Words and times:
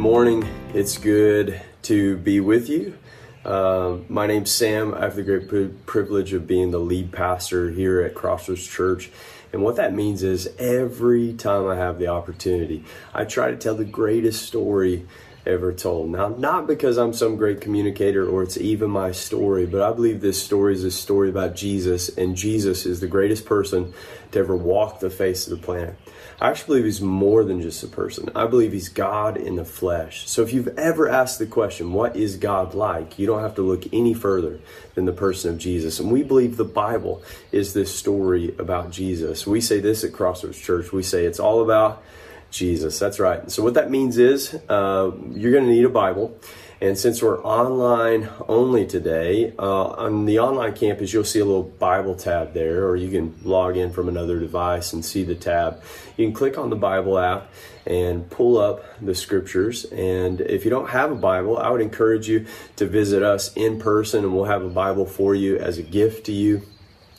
morning. 0.00 0.48
It's 0.72 0.96
good 0.96 1.60
to 1.82 2.16
be 2.16 2.40
with 2.40 2.70
you. 2.70 2.96
Uh, 3.44 3.98
my 4.08 4.26
name's 4.26 4.50
Sam. 4.50 4.94
I 4.94 5.00
have 5.00 5.14
the 5.14 5.22
great 5.22 5.46
pri- 5.46 5.68
privilege 5.84 6.32
of 6.32 6.46
being 6.46 6.70
the 6.70 6.78
lead 6.78 7.12
pastor 7.12 7.68
here 7.68 8.00
at 8.00 8.14
Crossroads 8.14 8.66
Church. 8.66 9.10
And 9.52 9.62
what 9.62 9.76
that 9.76 9.94
means 9.94 10.22
is 10.22 10.48
every 10.58 11.34
time 11.34 11.68
I 11.68 11.76
have 11.76 11.98
the 11.98 12.06
opportunity, 12.06 12.82
I 13.12 13.26
try 13.26 13.50
to 13.50 13.58
tell 13.58 13.74
the 13.74 13.84
greatest 13.84 14.46
story 14.46 15.06
ever 15.46 15.72
told. 15.72 16.10
Now, 16.10 16.28
not 16.28 16.66
because 16.66 16.98
I'm 16.98 17.12
some 17.12 17.36
great 17.36 17.60
communicator 17.60 18.28
or 18.28 18.42
it's 18.42 18.58
even 18.58 18.90
my 18.90 19.12
story, 19.12 19.66
but 19.66 19.82
I 19.82 19.92
believe 19.92 20.20
this 20.20 20.42
story 20.42 20.74
is 20.74 20.84
a 20.84 20.90
story 20.90 21.30
about 21.30 21.56
Jesus, 21.56 22.08
and 22.10 22.36
Jesus 22.36 22.86
is 22.86 23.00
the 23.00 23.06
greatest 23.06 23.46
person 23.46 23.92
to 24.32 24.38
ever 24.38 24.56
walk 24.56 25.00
the 25.00 25.10
face 25.10 25.46
of 25.46 25.58
the 25.58 25.64
planet. 25.64 25.96
I 26.40 26.48
actually 26.48 26.66
believe 26.66 26.84
he's 26.84 27.00
more 27.02 27.44
than 27.44 27.60
just 27.60 27.82
a 27.82 27.86
person. 27.86 28.30
I 28.34 28.46
believe 28.46 28.72
he's 28.72 28.88
God 28.88 29.36
in 29.36 29.56
the 29.56 29.64
flesh. 29.64 30.26
So 30.26 30.40
if 30.42 30.54
you've 30.54 30.78
ever 30.78 31.06
asked 31.06 31.38
the 31.38 31.46
question, 31.46 31.92
what 31.92 32.16
is 32.16 32.36
God 32.36 32.74
like? 32.74 33.18
You 33.18 33.26
don't 33.26 33.42
have 33.42 33.56
to 33.56 33.62
look 33.62 33.84
any 33.92 34.14
further 34.14 34.58
than 34.94 35.04
the 35.04 35.12
person 35.12 35.50
of 35.50 35.58
Jesus. 35.58 36.00
And 36.00 36.10
we 36.10 36.22
believe 36.22 36.56
the 36.56 36.64
Bible 36.64 37.22
is 37.52 37.74
this 37.74 37.94
story 37.94 38.54
about 38.58 38.90
Jesus. 38.90 39.46
We 39.46 39.60
say 39.60 39.80
this 39.80 40.02
at 40.02 40.14
Crossroads 40.14 40.58
Church. 40.58 40.92
We 40.92 41.02
say 41.02 41.26
it's 41.26 41.40
all 41.40 41.62
about 41.62 42.02
Jesus. 42.50 42.98
That's 42.98 43.18
right. 43.20 43.50
So 43.50 43.62
what 43.62 43.74
that 43.74 43.90
means 43.90 44.18
is 44.18 44.54
uh, 44.68 45.10
you're 45.32 45.52
going 45.52 45.64
to 45.64 45.70
need 45.70 45.84
a 45.84 45.88
Bible. 45.88 46.38
And 46.82 46.96
since 46.96 47.22
we're 47.22 47.42
online 47.42 48.30
only 48.48 48.86
today, 48.86 49.52
uh, 49.58 49.84
on 49.84 50.24
the 50.24 50.38
online 50.38 50.74
campus, 50.74 51.12
you'll 51.12 51.24
see 51.24 51.40
a 51.40 51.44
little 51.44 51.62
Bible 51.62 52.14
tab 52.14 52.54
there, 52.54 52.88
or 52.88 52.96
you 52.96 53.10
can 53.10 53.38
log 53.44 53.76
in 53.76 53.92
from 53.92 54.08
another 54.08 54.38
device 54.40 54.94
and 54.94 55.04
see 55.04 55.22
the 55.22 55.34
tab. 55.34 55.82
You 56.16 56.26
can 56.26 56.34
click 56.34 56.56
on 56.56 56.70
the 56.70 56.76
Bible 56.76 57.18
app 57.18 57.50
and 57.84 58.30
pull 58.30 58.56
up 58.56 58.82
the 59.02 59.14
scriptures. 59.14 59.84
And 59.84 60.40
if 60.40 60.64
you 60.64 60.70
don't 60.70 60.88
have 60.88 61.12
a 61.12 61.16
Bible, 61.16 61.58
I 61.58 61.68
would 61.68 61.82
encourage 61.82 62.28
you 62.28 62.46
to 62.76 62.86
visit 62.86 63.22
us 63.22 63.52
in 63.54 63.78
person, 63.78 64.24
and 64.24 64.34
we'll 64.34 64.44
have 64.46 64.64
a 64.64 64.70
Bible 64.70 65.04
for 65.04 65.34
you 65.34 65.58
as 65.58 65.76
a 65.76 65.82
gift 65.82 66.24
to 66.26 66.32
you. 66.32 66.62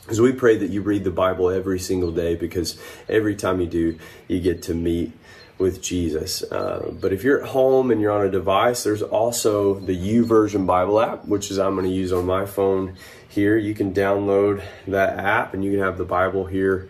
As 0.09 0.19
we 0.19 0.33
pray 0.33 0.57
that 0.57 0.69
you 0.69 0.81
read 0.81 1.03
the 1.03 1.11
Bible 1.11 1.49
every 1.49 1.79
single 1.79 2.11
day 2.11 2.35
because 2.35 2.77
every 3.07 3.35
time 3.35 3.61
you 3.61 3.67
do, 3.67 3.99
you 4.27 4.39
get 4.39 4.63
to 4.63 4.73
meet 4.73 5.13
with 5.57 5.81
Jesus. 5.81 6.43
Uh, 6.43 6.91
but 6.99 7.13
if 7.13 7.23
you're 7.23 7.41
at 7.43 7.49
home 7.49 7.91
and 7.91 8.01
you're 8.01 8.11
on 8.11 8.25
a 8.25 8.31
device, 8.31 8.83
there's 8.83 9.03
also 9.03 9.75
the 9.75 9.95
YouVersion 9.95 10.65
Bible 10.65 10.99
app, 10.99 11.25
which 11.25 11.51
is 11.51 11.59
I'm 11.59 11.75
going 11.75 11.85
to 11.85 11.93
use 11.93 12.11
on 12.11 12.25
my 12.25 12.45
phone 12.45 12.97
here. 13.29 13.57
You 13.57 13.75
can 13.75 13.93
download 13.93 14.63
that 14.87 15.19
app 15.19 15.53
and 15.53 15.63
you 15.63 15.71
can 15.71 15.79
have 15.81 15.97
the 15.97 16.03
Bible 16.03 16.45
here 16.45 16.89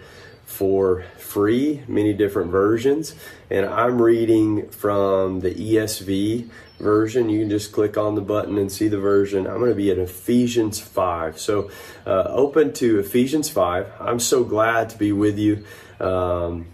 for 0.52 1.03
free, 1.17 1.81
many 1.88 2.13
different 2.13 2.52
versions. 2.52 3.16
And 3.49 3.66
I'm 3.66 4.02
reading 4.02 4.69
from 4.69 5.39
the 5.39 5.53
ESV 5.53 6.49
version. 6.80 7.30
You 7.30 7.39
can 7.39 7.49
just 7.49 7.71
click 7.71 7.97
on 7.97 8.16
the 8.16 8.21
button 8.21 8.58
and 8.58 8.71
see 8.71 8.88
the 8.88 8.99
version. 8.99 9.47
I'm 9.47 9.59
going 9.59 9.71
to 9.71 9.75
be 9.75 9.89
at 9.89 9.97
Ephesians 9.97 10.80
5. 10.80 11.39
So 11.39 11.71
uh, 12.05 12.25
open 12.27 12.73
to 12.73 12.99
Ephesians 12.99 13.49
5. 13.49 13.88
I'm 13.99 14.19
so 14.19 14.43
glad 14.43 14.89
to 14.91 14.97
be 14.97 15.11
with 15.11 15.39
you. 15.39 15.66
Um, 15.99 16.67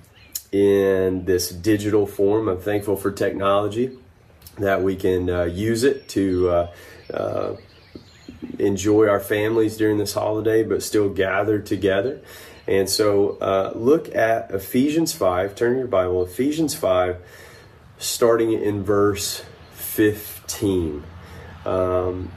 in 0.51 1.25
this 1.25 1.49
digital 1.49 2.07
form. 2.07 2.47
I'm 2.47 2.59
thankful 2.59 2.95
for 2.95 3.11
technology 3.11 3.97
that 4.57 4.81
we 4.81 4.95
can 4.95 5.29
uh, 5.29 5.43
use 5.43 5.83
it 5.83 6.07
to 6.09 6.49
uh, 6.49 6.71
uh, 7.13 7.55
enjoy 8.59 9.07
our 9.07 9.19
families 9.19 9.77
during 9.77 9.97
this 9.97 10.13
holiday, 10.13 10.63
but 10.63 10.83
still 10.83 11.09
gather 11.09 11.59
together. 11.59 12.21
And 12.67 12.89
so 12.89 13.37
uh, 13.39 13.71
look 13.75 14.13
at 14.13 14.51
Ephesians 14.51 15.13
5, 15.13 15.55
turn 15.55 15.77
your 15.77 15.87
Bible, 15.87 16.23
Ephesians 16.23 16.75
5, 16.75 17.17
starting 17.97 18.51
in 18.51 18.83
verse 18.83 19.43
15. 19.73 21.03
Um, 21.65 22.31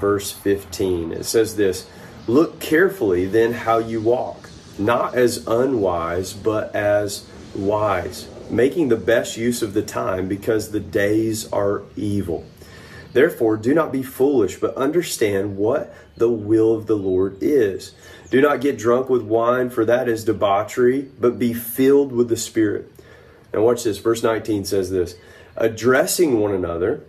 verse 0.00 0.32
15. 0.32 1.12
It 1.12 1.24
says 1.24 1.56
this 1.56 1.88
Look 2.26 2.60
carefully 2.60 3.26
then 3.26 3.52
how 3.52 3.78
you 3.78 4.00
walk 4.00 4.46
not 4.78 5.14
as 5.14 5.46
unwise, 5.46 6.32
but 6.32 6.74
as 6.74 7.26
wise, 7.54 8.28
making 8.50 8.88
the 8.88 8.96
best 8.96 9.36
use 9.36 9.62
of 9.62 9.74
the 9.74 9.82
time 9.82 10.28
because 10.28 10.70
the 10.70 10.80
days 10.80 11.50
are 11.52 11.82
evil. 11.96 12.44
Therefore, 13.16 13.56
do 13.56 13.72
not 13.72 13.92
be 13.92 14.02
foolish, 14.02 14.56
but 14.56 14.74
understand 14.76 15.56
what 15.56 15.90
the 16.18 16.28
will 16.28 16.74
of 16.74 16.86
the 16.86 16.98
Lord 16.98 17.38
is. 17.40 17.94
Do 18.28 18.42
not 18.42 18.60
get 18.60 18.76
drunk 18.76 19.08
with 19.08 19.22
wine, 19.22 19.70
for 19.70 19.86
that 19.86 20.06
is 20.06 20.22
debauchery, 20.22 21.08
but 21.18 21.38
be 21.38 21.54
filled 21.54 22.12
with 22.12 22.28
the 22.28 22.36
Spirit. 22.36 22.92
Now, 23.54 23.62
watch 23.62 23.84
this. 23.84 23.96
Verse 23.96 24.22
19 24.22 24.66
says 24.66 24.90
this 24.90 25.16
addressing 25.56 26.38
one 26.40 26.52
another 26.52 27.04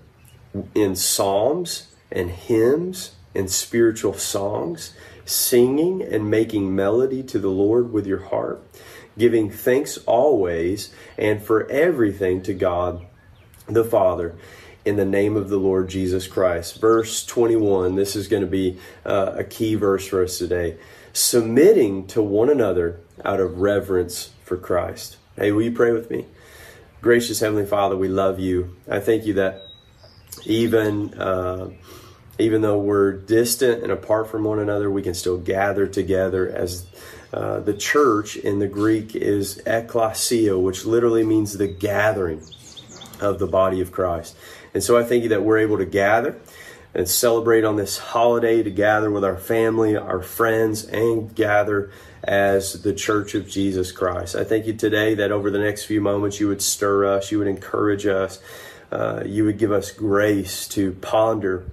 in 0.74 0.96
psalms 0.96 1.90
and 2.10 2.32
hymns 2.32 3.12
and 3.36 3.52
spiritual 3.52 4.14
songs 4.14 4.94
singing 5.26 6.02
and 6.02 6.32
making 6.32 6.74
melody 6.74 7.22
to 7.24 7.38
the 7.38 7.50
Lord 7.50 7.92
with 7.92 8.08
your 8.08 8.24
heart, 8.24 8.64
giving 9.18 9.52
thanks 9.52 9.98
always 10.06 10.94
and 11.18 11.44
for 11.44 11.70
everything 11.70 12.42
to 12.44 12.54
God 12.54 13.06
the 13.68 13.84
Father 13.84 14.38
in 14.88 14.96
the 14.96 15.06
name 15.06 15.36
of 15.36 15.50
the 15.50 15.58
Lord 15.58 15.90
Jesus 15.90 16.28
Christ. 16.28 16.80
Verse 16.80 17.26
21, 17.26 17.96
this 17.96 18.16
is 18.16 18.30
going 18.30 18.42
to 18.42 18.48
be 18.48 18.80
uh, 19.06 19.34
a 19.36 19.44
key 19.44 19.76
verse 19.76 20.08
for 20.08 20.24
us 20.24 20.38
today. 20.38 20.78
Submitting 21.12 22.08
to 22.08 22.22
one 22.22 22.50
another 22.50 23.02
out 23.26 23.42
of 23.42 23.58
reverence 23.58 24.32
for 24.46 24.56
Christ. 24.56 25.18
Hey, 25.36 25.52
will 25.52 25.64
you 25.64 25.74
pray 25.74 25.92
with 25.92 26.10
me? 26.10 26.26
Gracious 27.02 27.42
Heavenly 27.42 27.66
Father, 27.66 27.98
we 27.98 28.08
love 28.08 28.40
you. 28.40 28.78
I 28.90 29.00
thank 29.00 29.26
you 29.26 29.34
that 29.34 29.62
even. 30.46 31.14
Uh, 31.14 31.72
even 32.40 32.62
though 32.62 32.78
we're 32.78 33.14
distant 33.14 33.82
and 33.82 33.92
apart 33.92 34.30
from 34.30 34.44
one 34.44 34.60
another, 34.60 34.92
we 34.92 35.02
can 35.02 35.16
still 35.16 35.40
gather 35.40 35.88
together 35.88 36.48
as 36.48 36.86
uh, 37.34 37.60
the 37.62 37.74
church 37.74 38.36
in 38.36 38.60
the 38.60 38.68
Greek 38.68 39.16
is 39.16 39.60
ekklesia, 39.66 40.62
which 40.62 40.86
literally 40.86 41.24
means 41.24 41.58
the 41.58 41.68
gathering 41.68 42.44
of 43.20 43.40
the 43.40 43.48
body 43.48 43.82
of 43.82 43.92
Christ. 43.92 44.36
And 44.74 44.84
so 44.84 44.98
I 44.98 45.04
thank 45.04 45.24
you 45.24 45.30
that 45.30 45.44
we're 45.44 45.60
able 45.60 45.78
to 45.78 45.86
gather 45.86 46.40
and 46.94 47.08
celebrate 47.08 47.64
on 47.64 47.76
this 47.76 47.98
holiday 47.98 48.64
to 48.64 48.72
gather 48.72 49.12
with 49.12 49.24
our 49.24 49.38
family, 49.38 49.96
our 49.96 50.22
friends, 50.22 50.86
and 50.86 51.34
gather 51.36 51.92
as 52.24 52.82
the 52.82 52.94
church 52.94 53.36
of 53.36 53.48
Jesus 53.48 53.92
Christ. 53.92 54.36
I 54.36 54.44
thank 54.44 54.66
you 54.66 54.74
today 54.74 55.14
that 55.16 55.32
over 55.32 55.52
the 55.52 55.60
next 55.60 55.86
few 55.86 56.02
moments 56.02 56.40
you 56.40 56.48
would 56.48 56.62
stir 56.62 57.06
us, 57.06 57.32
you 57.32 57.40
would 57.40 57.48
encourage 57.48 58.06
us, 58.06 58.42
uh, 58.92 59.24
you 59.26 59.44
would 59.46 59.58
give 59.58 59.72
us 59.72 59.92
grace 59.92 60.68
to 60.70 60.94
ponder 60.94 61.66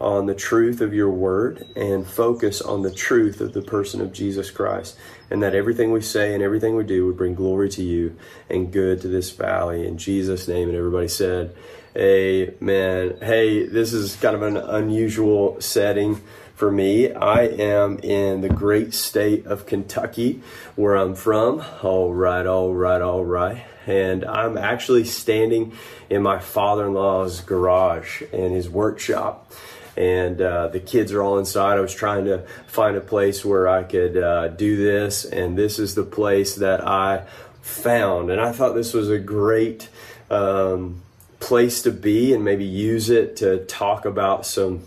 on 0.00 0.26
the 0.26 0.34
truth 0.34 0.80
of 0.80 0.94
your 0.94 1.10
word 1.10 1.66
and 1.74 2.06
focus 2.06 2.60
on 2.60 2.82
the 2.82 2.92
truth 2.92 3.40
of 3.40 3.52
the 3.52 3.62
person 3.62 4.00
of 4.00 4.12
Jesus 4.12 4.50
Christ. 4.50 4.96
And 5.30 5.42
that 5.42 5.54
everything 5.54 5.92
we 5.92 6.00
say 6.00 6.34
and 6.34 6.42
everything 6.42 6.76
we 6.76 6.84
do 6.84 7.06
would 7.06 7.16
bring 7.16 7.34
glory 7.34 7.68
to 7.70 7.82
you 7.82 8.16
and 8.48 8.72
good 8.72 9.00
to 9.02 9.08
this 9.08 9.30
valley. 9.30 9.86
In 9.86 9.98
Jesus' 9.98 10.48
name. 10.48 10.68
And 10.68 10.76
everybody 10.76 11.08
said, 11.08 11.54
Amen. 11.96 13.18
Hey, 13.20 13.66
this 13.66 13.92
is 13.92 14.14
kind 14.16 14.36
of 14.36 14.42
an 14.42 14.56
unusual 14.56 15.60
setting 15.60 16.20
for 16.54 16.70
me. 16.70 17.12
I 17.12 17.42
am 17.42 17.98
in 17.98 18.40
the 18.40 18.48
great 18.48 18.94
state 18.94 19.46
of 19.46 19.66
Kentucky, 19.66 20.42
where 20.76 20.94
I'm 20.94 21.14
from. 21.14 21.64
All 21.82 22.12
right, 22.12 22.46
all 22.46 22.74
right, 22.74 23.00
all 23.00 23.24
right. 23.24 23.64
And 23.86 24.24
I'm 24.24 24.58
actually 24.58 25.04
standing 25.04 25.72
in 26.10 26.22
my 26.22 26.38
father 26.38 26.86
in 26.86 26.94
law's 26.94 27.40
garage 27.40 28.22
and 28.32 28.52
his 28.52 28.68
workshop 28.68 29.50
and 29.98 30.40
uh, 30.40 30.68
the 30.68 30.78
kids 30.78 31.12
are 31.12 31.20
all 31.20 31.38
inside. 31.38 31.76
I 31.76 31.80
was 31.80 31.92
trying 31.92 32.24
to 32.26 32.38
find 32.68 32.96
a 32.96 33.00
place 33.00 33.44
where 33.44 33.66
I 33.66 33.82
could 33.82 34.16
uh, 34.16 34.48
do 34.48 34.76
this, 34.76 35.24
and 35.24 35.58
this 35.58 35.80
is 35.80 35.96
the 35.96 36.04
place 36.04 36.54
that 36.54 36.86
I 36.86 37.24
found. 37.62 38.30
And 38.30 38.40
I 38.40 38.52
thought 38.52 38.74
this 38.74 38.94
was 38.94 39.10
a 39.10 39.18
great 39.18 39.88
um, 40.30 41.02
place 41.40 41.82
to 41.82 41.90
be 41.90 42.32
and 42.32 42.44
maybe 42.44 42.64
use 42.64 43.10
it 43.10 43.36
to 43.38 43.64
talk 43.64 44.04
about 44.04 44.46
some 44.46 44.84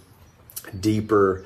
deeper 0.80 1.46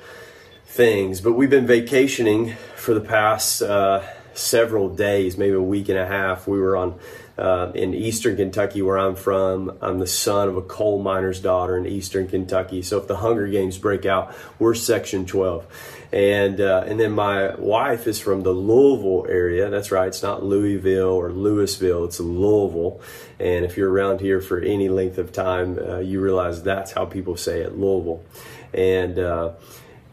things. 0.66 1.20
But 1.20 1.32
we've 1.32 1.50
been 1.50 1.66
vacationing 1.66 2.54
for 2.76 2.94
the 2.94 3.00
past 3.00 3.62
uh, 3.62 4.04
several 4.34 4.94
days, 4.94 5.36
maybe 5.36 5.54
a 5.54 5.60
week 5.60 5.88
and 5.88 5.98
a 5.98 6.06
half. 6.06 6.46
We 6.46 6.60
were 6.60 6.76
on 6.76 7.00
uh, 7.38 7.70
in 7.74 7.94
eastern 7.94 8.36
Kentucky, 8.36 8.80
where 8.80 8.98
I'm 8.98 9.14
from. 9.14 9.76
I'm 9.82 9.98
the 9.98 10.06
son 10.06 10.48
of 10.48 10.56
a 10.56 10.62
coal 10.62 11.02
miner's 11.02 11.40
daughter 11.40 11.76
in 11.76 11.86
eastern 11.86 12.28
Kentucky. 12.28 12.82
So 12.82 12.98
if 12.98 13.06
the 13.06 13.16
Hunger 13.16 13.46
Games 13.46 13.78
break 13.78 14.06
out, 14.06 14.34
we're 14.58 14.74
Section 14.74 15.26
12. 15.26 15.66
And 16.12 16.60
uh, 16.60 16.84
and 16.86 16.98
then 16.98 17.12
my 17.12 17.54
wife 17.56 18.06
is 18.06 18.20
from 18.20 18.42
the 18.42 18.52
Louisville 18.52 19.26
area. 19.28 19.68
That's 19.68 19.90
right. 19.90 20.08
It's 20.08 20.22
not 20.22 20.42
Louisville 20.42 21.08
or 21.08 21.30
Louisville. 21.32 22.04
It's 22.04 22.20
Louisville. 22.20 23.00
And 23.38 23.64
if 23.64 23.76
you're 23.76 23.90
around 23.90 24.20
here 24.20 24.40
for 24.40 24.58
any 24.60 24.88
length 24.88 25.18
of 25.18 25.32
time, 25.32 25.78
uh, 25.78 25.98
you 25.98 26.20
realize 26.20 26.62
that's 26.62 26.92
how 26.92 27.04
people 27.04 27.36
say 27.36 27.60
it, 27.60 27.76
Louisville. 27.76 28.24
And 28.72 29.18
uh, 29.18 29.52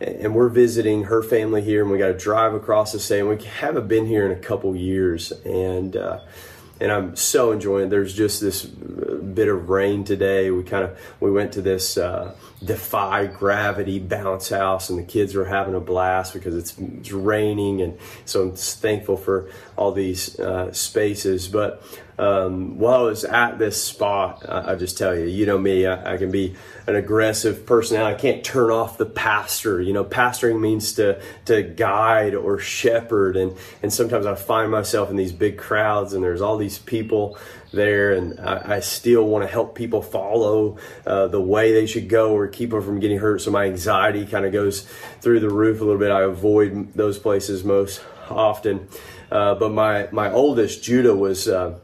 and 0.01 0.35
we're 0.35 0.49
visiting 0.49 1.05
her 1.05 1.23
family 1.23 1.61
here, 1.61 1.81
and 1.81 1.91
we 1.91 1.97
got 1.97 2.07
to 2.07 2.17
drive 2.17 2.53
across 2.53 2.91
the 2.91 2.99
state. 2.99 3.19
And 3.19 3.29
we 3.29 3.43
haven't 3.45 3.87
been 3.87 4.05
here 4.05 4.25
in 4.25 4.31
a 4.31 4.41
couple 4.41 4.75
years, 4.75 5.31
and 5.45 5.95
uh, 5.95 6.19
and 6.79 6.91
I'm 6.91 7.15
so 7.15 7.51
enjoying. 7.51 7.87
It. 7.87 7.89
There's 7.89 8.13
just 8.13 8.41
this 8.41 8.63
bit 8.63 9.47
of 9.47 9.69
rain 9.69 10.03
today. 10.03 10.51
We 10.51 10.63
kind 10.63 10.83
of 10.83 10.97
we 11.19 11.31
went 11.31 11.53
to 11.53 11.61
this 11.61 11.97
uh, 11.97 12.35
defy 12.63 13.27
gravity 13.27 13.99
bounce 13.99 14.49
house, 14.49 14.89
and 14.89 14.99
the 14.99 15.03
kids 15.03 15.35
were 15.35 15.45
having 15.45 15.75
a 15.75 15.79
blast 15.79 16.33
because 16.33 16.55
it's, 16.55 16.77
it's 16.77 17.11
raining, 17.11 17.81
and 17.81 17.97
so 18.25 18.43
I'm 18.43 18.55
thankful 18.55 19.17
for 19.17 19.49
all 19.75 19.91
these 19.91 20.39
uh, 20.39 20.71
spaces. 20.71 21.47
But 21.47 21.83
um, 22.17 22.77
while 22.77 23.01
I 23.01 23.03
was 23.03 23.25
at 23.25 23.57
this 23.57 23.81
spot, 23.81 24.47
I, 24.47 24.73
I 24.73 24.75
just 24.75 24.97
tell 24.97 25.17
you, 25.17 25.25
you 25.25 25.45
know 25.45 25.57
me, 25.57 25.87
I, 25.87 26.13
I, 26.13 26.17
can 26.17 26.29
be 26.29 26.55
an 26.85 26.95
aggressive 26.95 27.65
personality. 27.65 28.15
I 28.15 28.19
can't 28.19 28.43
turn 28.43 28.69
off 28.69 28.99
the 28.99 29.05
pastor. 29.05 29.81
You 29.81 29.93
know, 29.93 30.05
pastoring 30.05 30.59
means 30.59 30.93
to 30.93 31.21
to 31.45 31.63
guide 31.63 32.35
or 32.35 32.59
shepherd, 32.59 33.35
and 33.35 33.57
and 33.81 33.91
sometimes 33.91 34.27
I 34.27 34.35
find 34.35 34.71
myself 34.71 35.09
in 35.09 35.15
these 35.15 35.31
big 35.31 35.57
crowds, 35.57 36.13
and 36.13 36.23
there's 36.23 36.41
all 36.41 36.57
these 36.57 36.77
people 36.77 37.37
there, 37.71 38.13
and 38.13 38.39
I, 38.39 38.75
I 38.75 38.79
still 38.81 39.25
want 39.27 39.43
to 39.43 39.51
help 39.51 39.73
people 39.73 40.03
follow 40.03 40.77
uh, 41.07 41.27
the 41.29 41.41
way 41.41 41.73
they 41.73 41.87
should 41.87 42.09
go 42.09 42.35
or 42.35 42.47
keep 42.47 42.69
them 42.69 42.83
from 42.83 42.99
getting 42.99 43.17
hurt. 43.17 43.41
So 43.41 43.49
my 43.49 43.65
anxiety 43.65 44.27
kind 44.27 44.45
of 44.45 44.53
goes 44.53 44.81
through 45.21 45.39
the 45.39 45.49
roof 45.49 45.81
a 45.81 45.83
little 45.83 45.99
bit. 45.99 46.11
I 46.11 46.21
avoid 46.21 46.93
those 46.93 47.17
places 47.17 47.63
most 47.63 48.03
often. 48.29 48.87
Uh, 49.31 49.55
but 49.55 49.71
my 49.71 50.09
my 50.11 50.31
oldest 50.31 50.83
Judah 50.83 51.15
was. 51.15 51.47
Uh, 51.47 51.79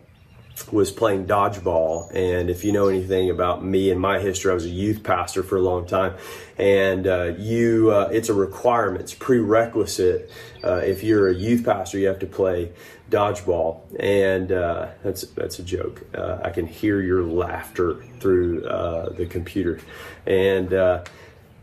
was 0.71 0.91
playing 0.91 1.25
dodgeball. 1.25 2.13
And 2.13 2.49
if 2.49 2.63
you 2.63 2.71
know 2.71 2.87
anything 2.87 3.29
about 3.29 3.63
me 3.63 3.91
and 3.91 3.99
my 3.99 4.19
history, 4.19 4.51
I 4.51 4.53
was 4.53 4.65
a 4.65 4.69
youth 4.69 5.03
pastor 5.03 5.43
for 5.43 5.57
a 5.57 5.61
long 5.61 5.85
time. 5.85 6.15
And 6.57 7.07
uh, 7.07 7.33
you, 7.37 7.91
uh, 7.91 8.09
it's 8.11 8.29
a 8.29 8.33
requirement, 8.33 9.01
it's 9.01 9.13
prerequisite. 9.13 10.29
Uh, 10.63 10.75
if 10.75 11.03
you're 11.03 11.27
a 11.29 11.33
youth 11.33 11.65
pastor, 11.65 11.97
you 11.97 12.07
have 12.07 12.19
to 12.19 12.27
play 12.27 12.71
dodgeball. 13.09 13.81
And 13.99 14.51
uh, 14.51 14.89
that's 15.03 15.21
that's 15.21 15.59
a 15.59 15.63
joke. 15.63 16.05
Uh, 16.13 16.39
I 16.43 16.49
can 16.49 16.67
hear 16.67 17.01
your 17.01 17.23
laughter 17.23 18.03
through 18.19 18.65
uh, 18.65 19.09
the 19.13 19.25
computer. 19.25 19.79
And 20.25 21.03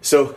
so 0.00 0.36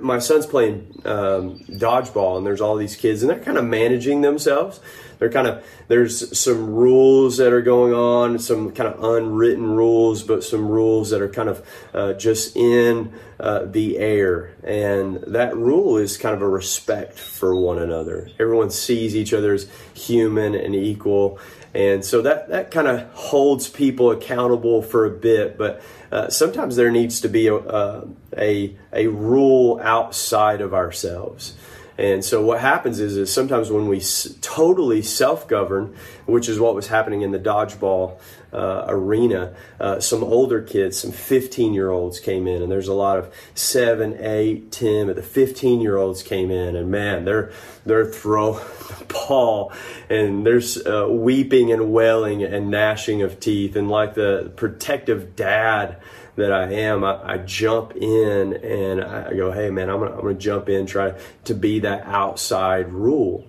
my 0.00 0.18
son's 0.18 0.46
playing 0.46 1.00
um, 1.04 1.60
dodgeball, 1.68 2.36
and 2.38 2.46
there's 2.46 2.60
all 2.60 2.76
these 2.76 2.96
kids, 2.96 3.22
and 3.22 3.30
they're 3.30 3.38
kind 3.38 3.58
of 3.58 3.64
managing 3.64 4.22
themselves. 4.22 4.80
They're 5.18 5.30
kind 5.30 5.46
of 5.46 5.64
there's 5.88 6.38
some 6.38 6.74
rules 6.74 7.38
that 7.38 7.52
are 7.52 7.62
going 7.62 7.94
on, 7.94 8.38
some 8.38 8.72
kind 8.72 8.92
of 8.92 9.02
unwritten 9.02 9.64
rules, 9.74 10.22
but 10.22 10.44
some 10.44 10.68
rules 10.68 11.10
that 11.10 11.22
are 11.22 11.28
kind 11.28 11.48
of 11.48 11.66
uh, 11.94 12.12
just 12.14 12.56
in 12.56 13.12
uh, 13.40 13.64
the 13.64 13.98
air. 13.98 14.54
And 14.62 15.16
that 15.28 15.56
rule 15.56 15.96
is 15.96 16.16
kind 16.16 16.34
of 16.34 16.42
a 16.42 16.48
respect 16.48 17.18
for 17.18 17.54
one 17.54 17.78
another. 17.78 18.28
Everyone 18.38 18.70
sees 18.70 19.16
each 19.16 19.32
other 19.32 19.54
as 19.54 19.68
human 19.94 20.54
and 20.54 20.74
equal. 20.74 21.38
And 21.76 22.02
so 22.02 22.22
that, 22.22 22.48
that 22.48 22.70
kind 22.70 22.88
of 22.88 23.02
holds 23.12 23.68
people 23.68 24.10
accountable 24.10 24.80
for 24.80 25.04
a 25.04 25.10
bit, 25.10 25.58
but 25.58 25.82
uh, 26.10 26.30
sometimes 26.30 26.74
there 26.76 26.90
needs 26.90 27.20
to 27.20 27.28
be 27.28 27.48
a, 27.48 27.56
uh, 27.56 28.06
a, 28.34 28.74
a 28.94 29.08
rule 29.08 29.78
outside 29.82 30.62
of 30.62 30.72
ourselves. 30.72 31.54
And 31.98 32.24
so 32.24 32.42
what 32.42 32.60
happens 32.60 33.00
is, 33.00 33.16
is 33.16 33.32
sometimes 33.32 33.70
when 33.70 33.88
we 33.88 34.02
totally 34.40 35.02
self-govern, 35.02 35.96
which 36.26 36.48
is 36.48 36.60
what 36.60 36.74
was 36.74 36.88
happening 36.88 37.22
in 37.22 37.30
the 37.30 37.38
dodgeball 37.38 38.18
uh, 38.52 38.84
arena, 38.88 39.54
uh, 39.80 40.00
some 40.00 40.22
older 40.22 40.62
kids, 40.62 40.98
some 40.98 41.10
15-year-olds 41.10 42.20
came 42.20 42.46
in, 42.46 42.62
and 42.62 42.70
there's 42.70 42.88
a 42.88 42.94
lot 42.94 43.18
of 43.18 43.32
seven, 43.54 44.16
eight, 44.20 44.70
ten, 44.70 45.06
but 45.06 45.16
the 45.16 45.22
15-year-olds 45.22 46.22
came 46.22 46.50
in, 46.50 46.76
and 46.76 46.90
man, 46.90 47.24
they're 47.24 47.50
they're 47.84 48.06
throwing 48.06 48.58
the 48.98 49.04
ball, 49.08 49.72
and 50.10 50.46
there's 50.46 50.84
uh, 50.86 51.06
weeping 51.08 51.72
and 51.72 51.92
wailing 51.92 52.42
and 52.42 52.70
gnashing 52.70 53.22
of 53.22 53.40
teeth, 53.40 53.76
and 53.76 53.90
like 53.90 54.14
the 54.14 54.52
protective 54.56 55.34
dad 55.34 55.96
that 56.36 56.52
I 56.52 56.72
am, 56.72 57.02
I, 57.02 57.32
I 57.32 57.38
jump 57.38 57.96
in 57.96 58.54
and 58.54 59.02
I 59.02 59.34
go, 59.34 59.52
hey 59.52 59.70
man, 59.70 59.90
I'm 59.90 59.98
gonna, 60.00 60.14
I'm 60.14 60.22
gonna 60.22 60.34
jump 60.34 60.68
in, 60.68 60.86
try 60.86 61.14
to 61.44 61.54
be 61.54 61.80
that 61.80 62.06
outside 62.06 62.92
rule. 62.92 63.44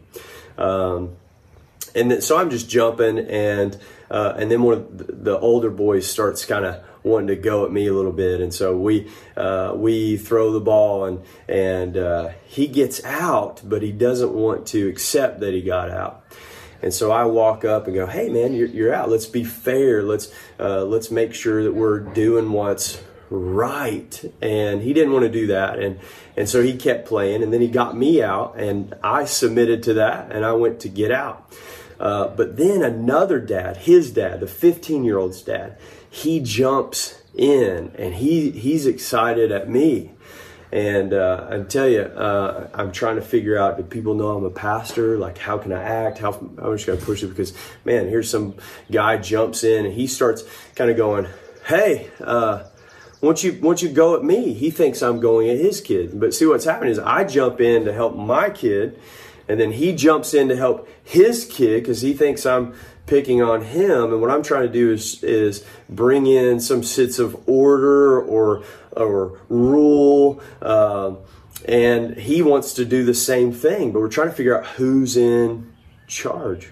Um, 0.58 1.16
and 1.94 2.12
then, 2.12 2.22
so 2.22 2.38
I'm 2.38 2.50
just 2.50 2.70
jumping 2.70 3.20
and 3.20 3.78
uh, 4.10 4.36
and 4.38 4.50
then 4.50 4.62
one 4.62 4.74
of 4.74 5.24
the 5.24 5.38
older 5.38 5.70
boys 5.70 6.10
starts 6.10 6.46
kind 6.46 6.66
of 6.66 6.82
wanting 7.04 7.28
to 7.28 7.36
go 7.36 7.66
at 7.66 7.72
me 7.72 7.88
a 7.88 7.94
little 7.94 8.12
bit, 8.12 8.42
and 8.42 8.54
so 8.54 8.76
we 8.78 9.10
uh, 9.36 9.74
we 9.76 10.18
throw 10.18 10.52
the 10.52 10.62
ball 10.62 11.06
and 11.06 11.22
and 11.48 11.98
uh, 11.98 12.30
he 12.48 12.68
gets 12.68 13.04
out, 13.04 13.62
but 13.64 13.82
he 13.82 13.92
doesn't 13.92 14.34
want 14.34 14.68
to 14.68 14.88
accept 14.88 15.40
that 15.42 15.54
he 15.54 15.62
got 15.62 15.90
out. 15.90 16.24
And 16.82 16.94
so 16.94 17.12
I 17.12 17.26
walk 17.26 17.66
up 17.66 17.88
and 17.88 17.96
go, 17.96 18.06
"Hey, 18.06 18.30
man, 18.30 18.54
you're, 18.54 18.68
you're 18.68 18.94
out. 18.94 19.10
Let's 19.10 19.26
be 19.26 19.44
fair. 19.44 20.04
Let's 20.04 20.32
uh, 20.60 20.84
let's 20.86 21.12
make 21.12 21.34
sure 21.34 21.64
that 21.64 21.74
we're 21.74 22.00
doing 22.00 22.52
what's 22.52 23.02
right." 23.30 24.34
And 24.42 24.82
he 24.82 24.94
didn't 24.94 25.14
want 25.14 25.24
to 25.24 25.32
do 25.32 25.48
that, 25.48 25.80
and 25.80 26.00
and 26.36 26.48
so 26.48 26.62
he 26.62 26.76
kept 26.78 27.08
playing. 27.08 27.44
And 27.44 27.52
then 27.52 27.62
he 27.62 27.68
got 27.68 27.98
me 27.98 28.22
out, 28.22 28.56
and 28.58 28.94
I 29.04 29.26
submitted 29.26 29.84
to 29.84 29.96
that, 29.96 30.32
and 30.32 30.46
I 30.46 30.54
went 30.54 30.80
to 30.82 30.90
get 30.90 31.12
out. 31.12 31.52
Uh, 32.00 32.28
but 32.28 32.58
then 32.58 32.84
another 32.84 33.40
dad, 33.40 33.78
his 33.78 34.12
dad, 34.12 34.40
the 34.40 34.48
15 34.48 35.04
year 35.04 35.18
old's 35.18 35.42
dad, 35.42 35.78
he 36.10 36.40
jumps 36.40 37.22
in, 37.36 37.92
and 37.96 38.16
he 38.16 38.52
he's 38.52 38.86
excited 38.86 39.52
at 39.52 39.70
me. 39.70 40.14
And 40.72 41.14
uh, 41.14 41.48
I 41.50 41.60
tell 41.62 41.88
you, 41.88 42.02
uh, 42.02 42.70
I'm 42.74 42.92
trying 42.92 43.16
to 43.16 43.22
figure 43.22 43.58
out 43.58 43.78
do 43.78 43.84
people 43.84 44.16
know 44.16 44.36
I'm 44.36 44.44
a 44.44 44.50
pastor? 44.50 45.18
Like, 45.18 45.38
how 45.38 45.58
can 45.58 45.72
I 45.72 45.82
act? 45.82 46.20
How 46.20 46.34
I'm 46.34 46.76
just 46.76 46.86
going 46.86 47.00
to 47.00 47.06
push 47.06 47.24
it 47.24 47.28
because, 47.28 47.54
man, 47.86 48.08
here's 48.08 48.30
some 48.30 48.56
guy 48.92 49.18
jumps 49.18 49.64
in 49.64 49.86
and 49.86 49.94
he 49.94 50.08
starts 50.08 50.44
kind 50.76 50.92
of 50.92 50.98
going, 50.98 51.28
"Hey, 51.66 52.10
uh, 52.20 52.64
once 53.22 53.44
you 53.44 53.58
once 53.62 53.82
you 53.82 53.90
go 53.90 54.16
at 54.16 54.24
me, 54.24 54.54
he 54.54 54.70
thinks 54.70 55.02
I'm 55.02 55.20
going 55.20 55.50
at 55.50 55.58
his 55.58 55.82
kid. 55.82 56.20
But 56.20 56.34
see, 56.34 56.46
what's 56.46 56.66
happening 56.66 56.92
is 56.92 57.00
I 57.00 57.24
jump 57.24 57.62
in 57.62 57.86
to 57.86 57.94
help 57.94 58.16
my 58.16 58.50
kid, 58.50 59.00
and 59.48 59.60
then 59.60 59.72
he 59.72 59.94
jumps 59.94 60.34
in 60.34 60.50
to 60.50 60.56
help 60.56 60.88
his 61.04 61.46
kid 61.46 61.82
because 61.82 62.02
he 62.02 62.14
thinks 62.14 62.46
I'm 62.46 62.74
picking 63.06 63.42
on 63.42 63.62
him. 63.62 64.12
And 64.12 64.22
what 64.22 64.30
I'm 64.30 64.44
trying 64.44 64.68
to 64.68 64.74
do 64.74 64.92
is 64.92 65.24
is 65.24 65.66
bring 65.90 66.28
in 66.28 66.60
some 66.60 66.84
sense 66.84 67.20
of 67.20 67.48
order 67.48 68.22
or 68.22 68.64
or 68.96 69.40
rule. 69.50 70.42
Uh, 70.62 71.16
and 71.66 72.16
he 72.18 72.42
wants 72.42 72.74
to 72.74 72.86
do 72.86 73.04
the 73.04 73.14
same 73.14 73.52
thing, 73.52 73.92
but 73.92 74.00
we're 74.00 74.10
trying 74.10 74.30
to 74.30 74.36
figure 74.36 74.58
out 74.58 74.66
who's 74.66 75.18
in 75.18 75.74
charge. 76.08 76.72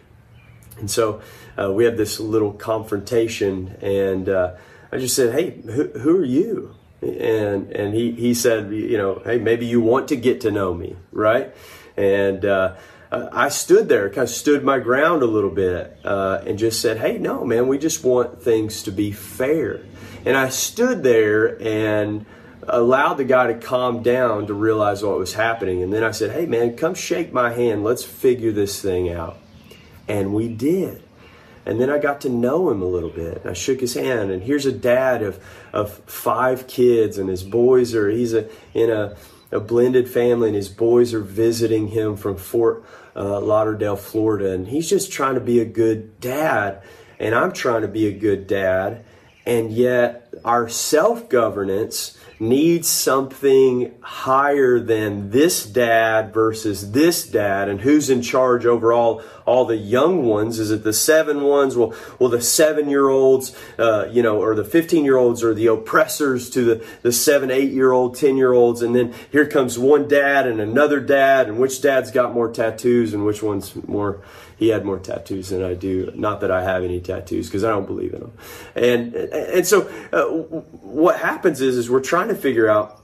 And 0.78 0.92
so 0.92 1.22
uh, 1.58 1.72
we 1.72 1.86
have 1.86 1.98
this 1.98 2.20
little 2.20 2.54
confrontation, 2.54 3.76
and 3.82 4.30
uh, 4.30 4.56
I 4.92 4.98
just 4.98 5.16
said, 5.16 5.34
"Hey, 5.34 5.62
who, 5.62 5.88
who, 6.00 6.18
are 6.18 6.26
you?" 6.26 6.76
And 7.02 7.72
and 7.72 7.94
he 7.94 8.12
he 8.12 8.34
said, 8.34 8.72
"You 8.72 8.98
know, 8.98 9.22
hey, 9.24 9.38
maybe 9.38 9.66
you 9.66 9.82
want 9.82 10.10
to 10.10 10.16
get 10.16 10.42
to 10.42 10.52
know 10.52 10.74
me, 10.74 10.96
right?" 11.12 11.56
And 11.98 12.44
uh, 12.46 12.76
I 13.12 13.50
stood 13.50 13.88
there, 13.88 14.10
kind 14.10 14.24
of 14.24 14.30
stood 14.30 14.64
my 14.64 14.80
ground 14.80 15.22
a 15.22 15.28
little 15.28 15.50
bit, 15.50 15.98
uh, 16.04 16.42
and 16.46 16.60
just 16.60 16.82
said, 16.82 16.98
"Hey, 16.98 17.18
no, 17.18 17.46
man, 17.46 17.68
we 17.68 17.78
just 17.78 18.04
want 18.04 18.42
things 18.42 18.84
to 18.84 18.92
be 18.92 19.12
fair." 19.12 19.82
And 20.26 20.36
I 20.36 20.50
stood 20.50 21.04
there 21.04 21.62
and 21.62 22.26
allowed 22.68 23.16
the 23.16 23.24
guy 23.24 23.48
to 23.48 23.56
calm 23.56 24.02
down 24.02 24.48
to 24.48 24.54
realize 24.54 25.04
what 25.04 25.18
was 25.18 25.34
happening. 25.34 25.84
And 25.84 25.94
then 25.94 26.04
I 26.04 26.12
said, 26.12 26.32
Hey, 26.32 26.46
man, 26.46 26.76
come 26.76 26.96
shake 26.96 27.32
my 27.32 27.54
hand. 27.54 27.84
Let's 27.84 28.04
figure 28.04 28.52
this 28.52 28.82
thing 28.82 29.12
out. 29.12 29.38
And 30.08 30.34
we 30.34 30.50
did. 30.50 31.04
And 31.66 31.82
then 31.82 31.90
I 31.90 31.98
got 31.98 32.22
to 32.22 32.30
know 32.30 32.70
him 32.70 32.82
a 32.82 32.86
little 32.86 33.10
bit. 33.10 33.42
I 33.44 33.54
shook 33.54 33.80
his 33.80 33.96
hand, 33.96 34.30
and 34.30 34.44
here's 34.44 34.68
a 34.68 34.72
dad 34.72 35.24
of, 35.24 35.44
of 35.74 35.96
five 36.06 36.68
kids, 36.68 37.18
and 37.18 37.28
his 37.28 37.42
boys 37.42 37.96
are, 37.96 38.08
he's 38.08 38.36
a, 38.36 38.48
in 38.76 38.92
a, 38.92 39.18
a 39.56 39.60
blended 39.60 40.10
family, 40.10 40.50
and 40.50 40.56
his 40.56 40.70
boys 40.70 41.14
are 41.14 41.22
visiting 41.22 41.88
him 41.88 42.16
from 42.16 42.38
Fort 42.38 42.84
uh, 43.16 43.40
Lauderdale, 43.40 43.96
Florida. 43.96 44.52
And 44.52 44.68
he's 44.68 44.90
just 44.90 45.12
trying 45.12 45.36
to 45.36 45.42
be 45.42 45.60
a 45.60 45.66
good 45.66 46.20
dad, 46.20 46.84
and 47.20 47.34
I'm 47.34 47.54
trying 47.54 47.82
to 47.82 47.88
be 47.88 48.08
a 48.08 48.14
good 48.14 48.48
dad 48.48 49.06
and 49.46 49.72
yet 49.72 50.34
our 50.44 50.68
self 50.68 51.30
governance 51.30 52.18
needs 52.40 52.88
something 52.88 53.94
higher 54.02 54.80
than 54.80 55.32
this 55.32 55.66
dad 55.66 56.34
versus 56.34 56.92
this 56.92 57.28
dad 57.28 57.70
and 57.70 57.82
who's 57.82 58.10
in 58.10 58.22
charge 58.22 58.66
over 58.66 58.92
all, 58.92 59.22
all 59.46 59.66
the 59.66 59.78
young 59.78 60.26
ones? 60.26 60.60
Is 60.60 60.72
it 60.72 60.84
the 60.84 60.94
seven 60.94 61.42
ones? 61.42 61.76
Well 61.76 61.94
well 62.20 62.30
the 62.30 62.42
seven 62.42 62.90
year 62.90 63.10
olds 63.10 63.56
uh, 63.78 64.08
you 64.12 64.22
know 64.22 64.42
or 64.42 64.56
the 64.56 64.64
15 64.64 65.06
year 65.06 65.18
olds 65.18 65.44
are 65.44 65.54
the 65.54 65.68
oppressors 65.68 66.50
to 66.52 66.64
the, 66.64 66.86
the 67.02 67.12
seven 67.12 67.52
eight 67.52 67.72
year 67.72 67.92
old 67.92 68.16
ten 68.16 68.38
year 68.38 68.54
olds 68.54 68.82
and 68.82 68.96
then 68.96 69.14
here 69.32 69.48
comes 69.48 69.78
one 69.78 70.08
dad 70.08 70.48
and 70.48 70.60
another 70.60 71.00
dad 71.00 71.48
and 71.48 71.60
which 71.60 71.82
dad's 71.82 72.12
got 72.12 72.34
more 72.34 72.52
tattoos 72.52 73.14
and 73.14 73.26
which 73.26 73.42
one's 73.44 73.76
more 73.88 74.22
he 74.58 74.70
had 74.70 74.86
more 74.86 75.00
tattoos 75.00 75.50
than 75.50 75.64
I 75.64 75.74
do. 75.74 76.12
Not 76.16 76.42
that 76.42 76.52
I 76.52 76.64
have 76.64 76.84
any 76.84 77.02
tattoos 77.02 77.48
because 77.48 77.64
I 77.64 77.70
don't 77.70 77.86
believe 77.86 78.14
in 78.14 78.22
them. 78.22 78.34
And 78.76 79.16
and 79.16 79.68
so 79.68 79.90
uh, 80.12 80.26
what 80.26 81.20
happens 81.20 81.62
is 81.62 81.78
is 81.78 81.90
we're 81.90 82.02
trying 82.02 82.30
to 82.30 82.36
figure 82.36 82.70
out 82.70 83.04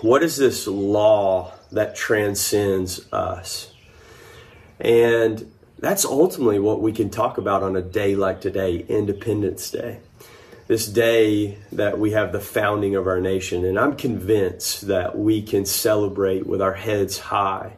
what 0.00 0.22
is 0.22 0.36
this 0.36 0.66
law 0.66 1.52
that 1.70 1.94
transcends 1.94 3.12
us. 3.12 3.72
And 4.80 5.52
that's 5.78 6.04
ultimately 6.04 6.58
what 6.58 6.80
we 6.80 6.92
can 6.92 7.10
talk 7.10 7.38
about 7.38 7.62
on 7.62 7.76
a 7.76 7.82
day 7.82 8.16
like 8.16 8.40
today, 8.40 8.84
Independence 8.88 9.70
Day. 9.70 10.00
This 10.66 10.86
day 10.86 11.58
that 11.70 11.98
we 11.98 12.12
have 12.12 12.32
the 12.32 12.40
founding 12.40 12.96
of 12.96 13.06
our 13.06 13.20
nation. 13.20 13.64
And 13.64 13.78
I'm 13.78 13.96
convinced 13.96 14.88
that 14.88 15.16
we 15.16 15.42
can 15.42 15.66
celebrate 15.66 16.46
with 16.46 16.62
our 16.62 16.74
heads 16.74 17.18
high 17.18 17.74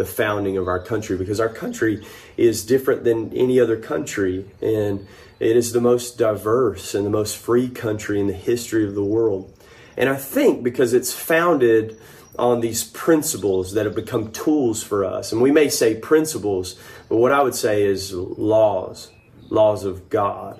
the 0.00 0.06
founding 0.06 0.56
of 0.56 0.66
our 0.66 0.82
country 0.82 1.18
because 1.18 1.38
our 1.40 1.50
country 1.50 2.02
is 2.38 2.64
different 2.64 3.04
than 3.04 3.30
any 3.36 3.60
other 3.60 3.76
country. 3.76 4.46
And 4.62 5.06
it 5.38 5.56
is 5.58 5.72
the 5.72 5.80
most 5.82 6.16
diverse 6.16 6.94
and 6.94 7.04
the 7.04 7.10
most 7.10 7.36
free 7.36 7.68
country 7.68 8.18
in 8.18 8.26
the 8.26 8.32
history 8.32 8.86
of 8.86 8.94
the 8.94 9.04
world. 9.04 9.52
And 9.98 10.08
I 10.08 10.16
think 10.16 10.64
because 10.64 10.94
it's 10.94 11.12
founded 11.12 12.00
on 12.38 12.60
these 12.60 12.82
principles 12.82 13.74
that 13.74 13.84
have 13.84 13.94
become 13.94 14.32
tools 14.32 14.82
for 14.82 15.04
us. 15.04 15.32
And 15.32 15.42
we 15.42 15.50
may 15.50 15.68
say 15.68 15.94
principles, 15.96 16.80
but 17.10 17.18
what 17.18 17.32
I 17.32 17.42
would 17.42 17.54
say 17.54 17.82
is 17.82 18.14
laws, 18.14 19.10
laws 19.50 19.84
of 19.84 20.08
God, 20.08 20.58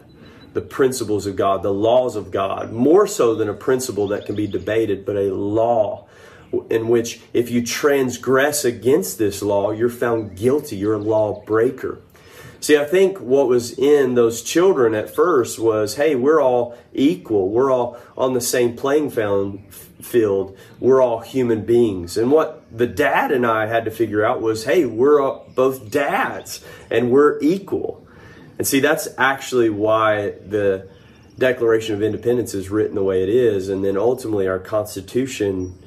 the 0.52 0.60
principles 0.60 1.26
of 1.26 1.36
God, 1.36 1.62
the 1.62 1.72
laws 1.72 2.14
of 2.14 2.30
God, 2.30 2.72
more 2.72 3.06
so 3.06 3.34
than 3.34 3.48
a 3.48 3.54
principle 3.54 4.08
that 4.08 4.26
can 4.26 4.34
be 4.34 4.46
debated, 4.46 5.06
but 5.06 5.16
a 5.16 5.34
law 5.34 6.08
in 6.68 6.88
which 6.88 7.20
if 7.32 7.50
you 7.50 7.64
transgress 7.64 8.64
against 8.64 9.18
this 9.18 9.42
law, 9.42 9.70
you're 9.70 9.88
found 9.88 10.36
guilty, 10.36 10.76
you're 10.76 10.94
a 10.94 10.98
lawbreaker. 10.98 12.00
See, 12.62 12.76
I 12.76 12.84
think 12.84 13.18
what 13.18 13.48
was 13.48 13.78
in 13.78 14.14
those 14.16 14.42
children 14.42 14.94
at 14.94 15.14
first 15.14 15.58
was, 15.58 15.94
hey, 15.94 16.14
we're 16.14 16.42
all 16.42 16.76
equal. 16.92 17.48
We're 17.48 17.70
all 17.72 17.98
on 18.18 18.34
the 18.34 18.40
same 18.40 18.76
playing 18.76 19.10
field. 20.02 20.58
We're 20.78 21.00
all 21.00 21.20
human 21.20 21.64
beings. 21.64 22.18
And 22.18 22.30
what 22.30 22.62
the 22.70 22.86
dad 22.86 23.32
and 23.32 23.46
I 23.46 23.66
had 23.66 23.86
to 23.86 23.90
figure 23.90 24.22
out 24.22 24.42
was, 24.42 24.64
hey, 24.64 24.84
we're 24.84 25.38
both 25.54 25.90
dads 25.90 26.62
and 26.90 27.10
we're 27.10 27.40
equal. 27.40 28.06
And 28.58 28.66
see, 28.66 28.80
that's 28.80 29.08
actually 29.16 29.70
why 29.70 30.32
the 30.44 30.86
Declaration 31.38 31.94
of 31.94 32.02
Independence 32.02 32.52
is 32.52 32.68
written 32.68 32.94
the 32.94 33.02
way 33.02 33.22
it 33.22 33.30
is. 33.30 33.70
And 33.70 33.82
then 33.82 33.96
ultimately 33.96 34.46
our 34.46 34.58
Constitution 34.58 35.78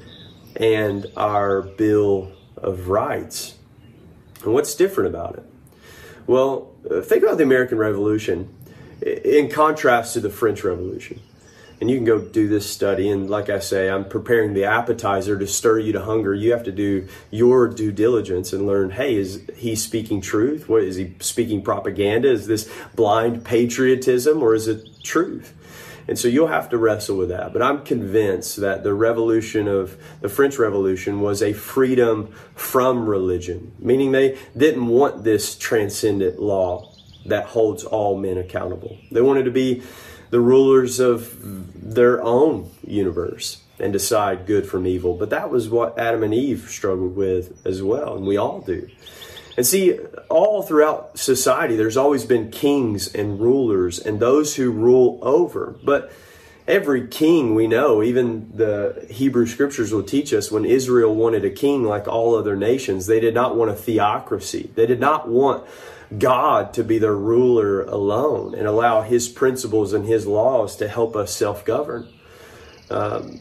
and 0.56 1.06
our 1.16 1.62
Bill 1.62 2.32
of 2.56 2.88
Rights. 2.88 3.56
And 4.42 4.52
what's 4.52 4.74
different 4.74 5.14
about 5.14 5.36
it? 5.36 5.44
Well, 6.26 6.72
uh, 6.90 7.00
think 7.00 7.22
about 7.22 7.38
the 7.38 7.44
American 7.44 7.78
Revolution 7.78 8.54
in 9.02 9.50
contrast 9.50 10.14
to 10.14 10.20
the 10.20 10.30
French 10.30 10.64
Revolution. 10.64 11.20
And 11.80 11.90
you 11.90 11.96
can 11.98 12.06
go 12.06 12.18
do 12.20 12.48
this 12.48 12.70
study. 12.70 13.10
And 13.10 13.28
like 13.28 13.50
I 13.50 13.58
say, 13.58 13.90
I'm 13.90 14.08
preparing 14.08 14.54
the 14.54 14.64
appetizer 14.64 15.38
to 15.38 15.46
stir 15.46 15.80
you 15.80 15.92
to 15.92 16.02
hunger. 16.02 16.32
You 16.32 16.52
have 16.52 16.62
to 16.64 16.72
do 16.72 17.08
your 17.30 17.68
due 17.68 17.92
diligence 17.92 18.52
and 18.52 18.66
learn 18.66 18.90
hey, 18.90 19.16
is 19.16 19.42
he 19.56 19.74
speaking 19.74 20.20
truth? 20.20 20.68
What 20.68 20.82
is 20.84 20.96
he 20.96 21.14
speaking 21.20 21.62
propaganda? 21.62 22.30
Is 22.30 22.46
this 22.46 22.70
blind 22.94 23.44
patriotism 23.44 24.42
or 24.42 24.54
is 24.54 24.68
it 24.68 25.02
truth? 25.02 25.52
And 26.06 26.18
so 26.18 26.28
you'll 26.28 26.48
have 26.48 26.68
to 26.70 26.78
wrestle 26.78 27.16
with 27.16 27.30
that. 27.30 27.52
But 27.52 27.62
I'm 27.62 27.84
convinced 27.84 28.56
that 28.58 28.82
the 28.84 28.94
revolution 28.94 29.68
of 29.68 29.96
the 30.20 30.28
French 30.28 30.58
Revolution 30.58 31.20
was 31.20 31.42
a 31.42 31.52
freedom 31.52 32.32
from 32.54 33.06
religion, 33.06 33.72
meaning 33.78 34.12
they 34.12 34.38
didn't 34.56 34.86
want 34.86 35.24
this 35.24 35.56
transcendent 35.56 36.40
law 36.40 36.92
that 37.26 37.46
holds 37.46 37.84
all 37.84 38.18
men 38.18 38.36
accountable. 38.36 38.98
They 39.10 39.22
wanted 39.22 39.44
to 39.44 39.50
be 39.50 39.82
the 40.30 40.40
rulers 40.40 41.00
of 41.00 41.36
their 41.74 42.22
own 42.22 42.70
universe 42.86 43.62
and 43.78 43.92
decide 43.92 44.46
good 44.46 44.66
from 44.66 44.86
evil. 44.86 45.14
But 45.14 45.30
that 45.30 45.50
was 45.50 45.68
what 45.68 45.98
Adam 45.98 46.22
and 46.22 46.34
Eve 46.34 46.66
struggled 46.68 47.16
with 47.16 47.64
as 47.66 47.82
well, 47.82 48.16
and 48.16 48.26
we 48.26 48.36
all 48.36 48.60
do. 48.60 48.88
And 49.56 49.66
see, 49.66 49.98
all 50.28 50.62
throughout 50.62 51.18
society, 51.18 51.76
there's 51.76 51.96
always 51.96 52.24
been 52.24 52.50
kings 52.50 53.14
and 53.14 53.38
rulers 53.40 53.98
and 53.98 54.18
those 54.18 54.56
who 54.56 54.70
rule 54.70 55.18
over. 55.22 55.76
But 55.82 56.10
every 56.66 57.06
king 57.06 57.54
we 57.54 57.68
know, 57.68 58.02
even 58.02 58.50
the 58.54 59.06
Hebrew 59.10 59.46
scriptures 59.46 59.92
will 59.92 60.02
teach 60.02 60.32
us 60.32 60.50
when 60.50 60.64
Israel 60.64 61.14
wanted 61.14 61.44
a 61.44 61.50
king 61.50 61.84
like 61.84 62.08
all 62.08 62.34
other 62.34 62.56
nations, 62.56 63.06
they 63.06 63.20
did 63.20 63.34
not 63.34 63.56
want 63.56 63.70
a 63.70 63.74
theocracy. 63.74 64.70
They 64.74 64.86
did 64.86 65.00
not 65.00 65.28
want 65.28 65.64
God 66.18 66.74
to 66.74 66.84
be 66.84 66.98
their 66.98 67.16
ruler 67.16 67.82
alone 67.82 68.54
and 68.54 68.66
allow 68.66 69.02
his 69.02 69.28
principles 69.28 69.92
and 69.92 70.04
his 70.04 70.26
laws 70.26 70.76
to 70.76 70.88
help 70.88 71.16
us 71.16 71.34
self 71.34 71.64
govern. 71.64 72.08
Um, 72.90 73.40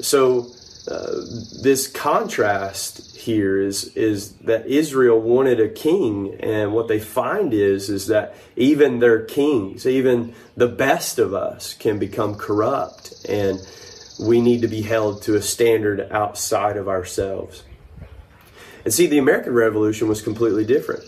so, 0.00 0.50
uh, 0.88 1.20
this 1.62 1.88
contrast 1.88 3.16
here 3.16 3.60
is 3.60 3.84
is 3.96 4.32
that 4.38 4.66
Israel 4.66 5.20
wanted 5.20 5.58
a 5.58 5.68
king, 5.68 6.36
and 6.38 6.72
what 6.72 6.86
they 6.86 7.00
find 7.00 7.52
is 7.52 7.90
is 7.90 8.06
that 8.06 8.36
even 8.54 9.00
their 9.00 9.24
kings, 9.24 9.86
even 9.86 10.34
the 10.56 10.68
best 10.68 11.18
of 11.18 11.34
us, 11.34 11.74
can 11.74 11.98
become 11.98 12.36
corrupt, 12.36 13.14
and 13.28 13.60
we 14.20 14.40
need 14.40 14.62
to 14.62 14.68
be 14.68 14.82
held 14.82 15.22
to 15.22 15.34
a 15.34 15.42
standard 15.42 16.00
outside 16.12 16.76
of 16.76 16.88
ourselves. 16.88 17.64
And 18.84 18.94
see, 18.94 19.08
the 19.08 19.18
American 19.18 19.54
Revolution 19.54 20.08
was 20.08 20.22
completely 20.22 20.64
different. 20.64 21.04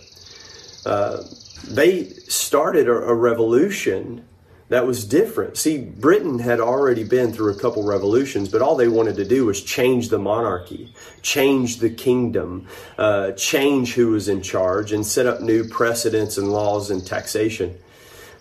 Uh, 0.85 1.23
they 1.69 2.07
started 2.29 2.89
a, 2.89 2.93
a 2.93 3.15
revolution 3.15 4.28
that 4.69 4.87
was 4.87 5.05
different. 5.05 5.57
See, 5.57 5.79
Britain 5.79 6.39
had 6.39 6.61
already 6.61 7.05
been 7.05 7.33
through 7.33 7.53
a 7.53 7.59
couple 7.59 7.85
revolutions, 7.85 8.49
but 8.49 8.61
all 8.61 8.77
they 8.77 8.89
wanted 8.89 9.17
to 9.17 9.25
do 9.25 9.47
was 9.47 9.63
change 9.63 10.11
the 10.11 10.19
monarchy, 10.19 10.93
change 11.23 11.79
the 11.79 11.89
kingdom, 11.89 12.67
uh, 12.99 13.33
change 13.33 13.95
who 13.95 14.09
was 14.09 14.29
in 14.29 14.43
charge, 14.43 14.93
and 14.93 15.07
set 15.07 15.27
up 15.27 15.41
new 15.41 15.67
precedents 15.67 16.37
and 16.37 16.53
laws 16.53 16.91
and 16.91 17.07
taxation. 17.07 17.79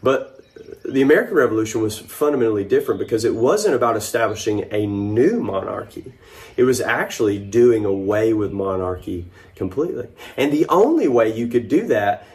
But 0.03 0.37
the 0.83 1.01
American 1.01 1.35
Revolution 1.35 1.81
was 1.81 1.97
fundamentally 1.97 2.63
different 2.63 2.99
because 2.99 3.23
it 3.23 3.35
wasn't 3.35 3.75
about 3.75 3.95
establishing 3.95 4.65
a 4.71 4.85
new 4.85 5.41
monarchy. 5.41 6.13
It 6.55 6.63
was 6.63 6.81
actually 6.81 7.39
doing 7.39 7.85
away 7.85 8.33
with 8.33 8.51
monarchy 8.51 9.25
completely. 9.55 10.07
And 10.35 10.51
the 10.51 10.65
only 10.67 11.07
way 11.07 11.33
you 11.33 11.47
could 11.47 11.67
do 11.67 11.87
that 11.87 12.27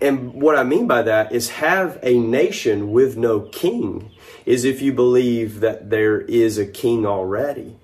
and 0.00 0.34
what 0.34 0.56
I 0.56 0.62
mean 0.62 0.86
by 0.86 1.02
that 1.02 1.32
is 1.32 1.50
have 1.50 1.98
a 2.02 2.18
nation 2.18 2.92
with 2.92 3.16
no 3.16 3.40
king 3.40 4.10
is 4.46 4.64
if 4.64 4.80
you 4.80 4.92
believe 4.92 5.60
that 5.60 5.90
there 5.90 6.20
is 6.20 6.56
a 6.56 6.66
king 6.66 7.04
already. 7.04 7.76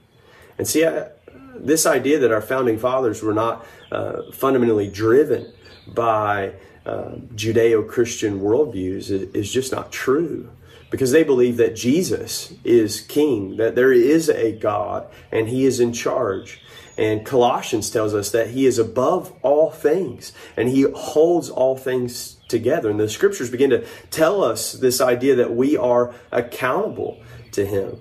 And 0.56 0.66
see, 0.66 0.86
I, 0.86 1.08
this 1.56 1.86
idea 1.86 2.18
that 2.20 2.32
our 2.32 2.40
founding 2.40 2.78
fathers 2.78 3.22
were 3.22 3.34
not 3.34 3.66
uh, 3.90 4.30
fundamentally 4.32 4.88
driven 4.88 5.52
by 5.88 6.54
uh, 6.86 7.16
Judeo 7.34 7.88
Christian 7.88 8.40
worldviews 8.40 9.10
is, 9.10 9.10
is 9.34 9.52
just 9.52 9.72
not 9.72 9.90
true 9.90 10.50
because 10.90 11.10
they 11.10 11.24
believe 11.24 11.56
that 11.56 11.74
Jesus 11.74 12.52
is 12.62 13.00
king, 13.00 13.56
that 13.56 13.74
there 13.74 13.92
is 13.92 14.28
a 14.28 14.52
God 14.52 15.08
and 15.32 15.48
he 15.48 15.64
is 15.64 15.80
in 15.80 15.92
charge. 15.92 16.60
And 16.96 17.26
Colossians 17.26 17.90
tells 17.90 18.14
us 18.14 18.30
that 18.30 18.50
he 18.50 18.66
is 18.66 18.78
above 18.78 19.32
all 19.42 19.70
things 19.70 20.32
and 20.56 20.68
he 20.68 20.82
holds 20.82 21.50
all 21.50 21.76
things 21.76 22.36
together. 22.48 22.90
And 22.90 23.00
the 23.00 23.08
scriptures 23.08 23.50
begin 23.50 23.70
to 23.70 23.84
tell 24.10 24.44
us 24.44 24.72
this 24.72 25.00
idea 25.00 25.34
that 25.36 25.54
we 25.54 25.76
are 25.76 26.14
accountable 26.30 27.20
to 27.52 27.66
him. 27.66 27.98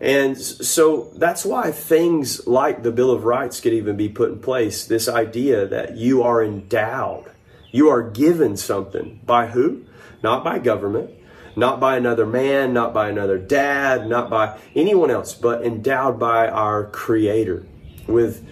And 0.00 0.36
so 0.36 1.10
that's 1.16 1.46
why 1.46 1.70
things 1.70 2.46
like 2.46 2.82
the 2.82 2.92
Bill 2.92 3.10
of 3.10 3.24
Rights 3.24 3.60
could 3.60 3.72
even 3.72 3.96
be 3.96 4.10
put 4.10 4.30
in 4.30 4.40
place. 4.40 4.84
This 4.84 5.08
idea 5.08 5.66
that 5.66 5.96
you 5.96 6.22
are 6.22 6.44
endowed, 6.44 7.30
you 7.72 7.88
are 7.88 8.02
given 8.02 8.58
something 8.58 9.20
by 9.24 9.46
who? 9.46 9.86
Not 10.22 10.44
by 10.44 10.58
government, 10.58 11.10
not 11.56 11.80
by 11.80 11.96
another 11.96 12.26
man, 12.26 12.74
not 12.74 12.92
by 12.92 13.08
another 13.08 13.38
dad, 13.38 14.06
not 14.06 14.28
by 14.28 14.58
anyone 14.74 15.10
else, 15.10 15.32
but 15.32 15.64
endowed 15.64 16.18
by 16.18 16.48
our 16.48 16.84
Creator 16.84 17.64
with 18.06 18.46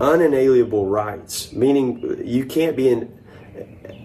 unalienable 0.00 0.86
rights, 0.86 1.52
meaning 1.52 2.22
you 2.24 2.44
can't 2.46 2.76
be 2.76 3.06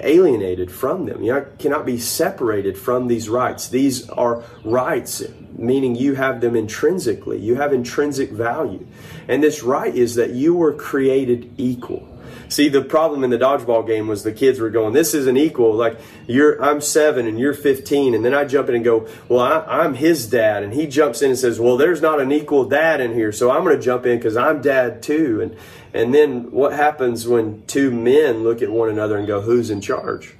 alienated 0.01 0.71
from 0.71 1.05
them. 1.05 1.23
You 1.23 1.47
cannot 1.57 1.85
be 1.85 1.97
separated 1.97 2.77
from 2.77 3.07
these 3.07 3.29
rights. 3.29 3.69
These 3.69 4.09
are 4.09 4.43
rights, 4.63 5.23
meaning 5.57 5.95
you 5.95 6.15
have 6.15 6.41
them 6.41 6.55
intrinsically. 6.55 7.39
You 7.39 7.55
have 7.55 7.73
intrinsic 7.73 8.31
value. 8.31 8.85
And 9.27 9.43
this 9.43 9.63
right 9.63 9.93
is 9.93 10.15
that 10.15 10.31
you 10.31 10.53
were 10.55 10.73
created 10.73 11.51
equal. 11.57 12.07
See, 12.47 12.69
the 12.69 12.81
problem 12.81 13.23
in 13.23 13.31
the 13.31 13.37
dodgeball 13.37 13.87
game 13.87 14.07
was 14.07 14.23
the 14.23 14.31
kids 14.31 14.59
were 14.59 14.69
going, 14.69 14.93
"This 14.93 15.13
isn't 15.13 15.37
equal." 15.37 15.73
Like 15.73 15.99
you're, 16.27 16.61
I'm 16.63 16.79
seven 16.79 17.27
and 17.27 17.39
you're 17.39 17.53
15, 17.53 18.13
and 18.13 18.23
then 18.23 18.33
I 18.33 18.45
jump 18.45 18.69
in 18.69 18.75
and 18.75 18.83
go, 18.83 19.07
"Well, 19.27 19.41
I, 19.41 19.83
am 19.83 19.95
his 19.95 20.27
dad," 20.27 20.63
and 20.63 20.73
he 20.73 20.85
jumps 20.85 21.21
in 21.21 21.31
and 21.31 21.39
says, 21.39 21.59
"Well, 21.59 21.77
there's 21.77 22.01
not 22.01 22.21
an 22.21 22.31
equal 22.31 22.65
dad 22.65 23.01
in 23.01 23.13
here, 23.13 23.31
so 23.31 23.49
I'm 23.49 23.63
going 23.63 23.75
to 23.75 23.81
jump 23.81 24.05
in 24.05 24.17
because 24.17 24.37
I'm 24.37 24.61
dad 24.61 25.01
too." 25.01 25.41
And 25.41 25.55
and 25.93 26.13
then 26.13 26.51
what 26.51 26.73
happens 26.73 27.27
when 27.27 27.63
two 27.67 27.89
men 27.89 28.43
look 28.43 28.61
at 28.61 28.69
one 28.69 28.89
another 28.89 29.17
and 29.17 29.25
go, 29.25 29.41
"Who's 29.41 29.69
in 29.71 29.81
charge?" 29.81 30.35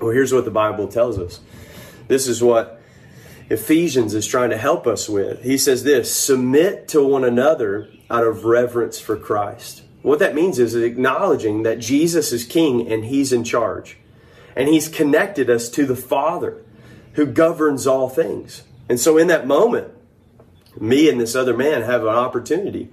Well, 0.00 0.10
here's 0.10 0.34
what 0.34 0.44
the 0.44 0.50
Bible 0.50 0.88
tells 0.88 1.18
us. 1.18 1.40
This 2.08 2.26
is 2.26 2.42
what 2.42 2.81
Ephesians 3.52 4.14
is 4.14 4.26
trying 4.26 4.50
to 4.50 4.56
help 4.56 4.86
us 4.86 5.08
with. 5.08 5.42
He 5.42 5.58
says 5.58 5.84
this: 5.84 6.10
"Submit 6.10 6.88
to 6.88 7.04
one 7.04 7.22
another 7.22 7.88
out 8.10 8.26
of 8.26 8.46
reverence 8.46 8.98
for 8.98 9.16
Christ." 9.16 9.82
What 10.00 10.18
that 10.20 10.34
means 10.34 10.58
is 10.58 10.74
acknowledging 10.74 11.62
that 11.62 11.78
Jesus 11.78 12.32
is 12.32 12.44
king 12.44 12.90
and 12.90 13.04
he's 13.04 13.32
in 13.32 13.44
charge. 13.44 13.98
And 14.56 14.68
he's 14.68 14.88
connected 14.88 15.48
us 15.48 15.68
to 15.70 15.86
the 15.86 15.96
Father 15.96 16.62
who 17.12 17.26
governs 17.26 17.86
all 17.86 18.08
things. 18.08 18.62
And 18.88 18.98
so 18.98 19.16
in 19.18 19.28
that 19.28 19.46
moment, 19.46 19.88
me 20.80 21.08
and 21.08 21.20
this 21.20 21.36
other 21.36 21.56
man 21.56 21.82
have 21.82 22.02
an 22.02 22.08
opportunity 22.08 22.90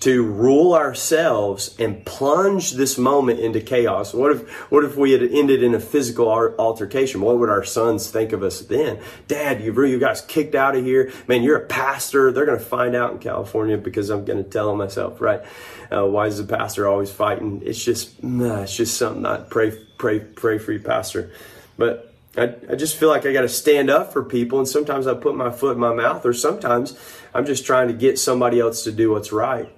to 0.00 0.22
rule 0.22 0.74
ourselves 0.74 1.74
and 1.78 2.04
plunge 2.04 2.72
this 2.72 2.96
moment 2.96 3.40
into 3.40 3.60
chaos. 3.60 4.14
What 4.14 4.30
if 4.30 4.48
what 4.70 4.84
if 4.84 4.96
we 4.96 5.12
had 5.12 5.22
ended 5.22 5.62
in 5.62 5.74
a 5.74 5.80
physical 5.80 6.28
altercation? 6.28 7.20
What 7.20 7.38
would 7.38 7.48
our 7.48 7.64
sons 7.64 8.10
think 8.10 8.32
of 8.32 8.42
us 8.42 8.60
then? 8.60 9.00
Dad, 9.26 9.60
you've 9.60 9.76
you 9.76 9.98
guys 9.98 10.20
kicked 10.20 10.54
out 10.54 10.76
of 10.76 10.84
here. 10.84 11.12
Man, 11.26 11.42
you're 11.42 11.56
a 11.56 11.66
pastor. 11.66 12.30
They're 12.32 12.46
going 12.46 12.58
to 12.58 12.64
find 12.64 12.94
out 12.94 13.12
in 13.12 13.18
California 13.18 13.76
because 13.76 14.10
I'm 14.10 14.24
going 14.24 14.42
to 14.42 14.48
tell 14.48 14.68
them 14.68 14.78
myself, 14.78 15.20
right? 15.20 15.42
Uh, 15.90 16.06
why 16.06 16.26
is 16.26 16.38
the 16.38 16.44
pastor 16.44 16.86
always 16.86 17.10
fighting? 17.10 17.62
It's 17.64 17.82
just 17.82 18.22
nah, 18.22 18.62
it's 18.62 18.76
just 18.76 18.96
something 18.96 19.26
I 19.26 19.38
pray 19.38 19.72
pray 19.98 20.20
pray 20.20 20.58
for 20.58 20.72
you, 20.72 20.80
pastor. 20.80 21.32
But 21.76 22.14
I, 22.36 22.54
I 22.70 22.74
just 22.76 22.96
feel 22.96 23.08
like 23.08 23.26
I 23.26 23.32
got 23.32 23.42
to 23.42 23.48
stand 23.48 23.90
up 23.90 24.12
for 24.12 24.22
people, 24.22 24.58
and 24.58 24.68
sometimes 24.68 25.06
I 25.06 25.14
put 25.14 25.34
my 25.34 25.50
foot 25.50 25.74
in 25.74 25.80
my 25.80 25.94
mouth, 25.94 26.24
or 26.24 26.32
sometimes 26.32 26.98
I'm 27.34 27.46
just 27.46 27.66
trying 27.66 27.88
to 27.88 27.94
get 27.94 28.18
somebody 28.18 28.60
else 28.60 28.84
to 28.84 28.92
do 28.92 29.10
what's 29.10 29.32
right. 29.32 29.72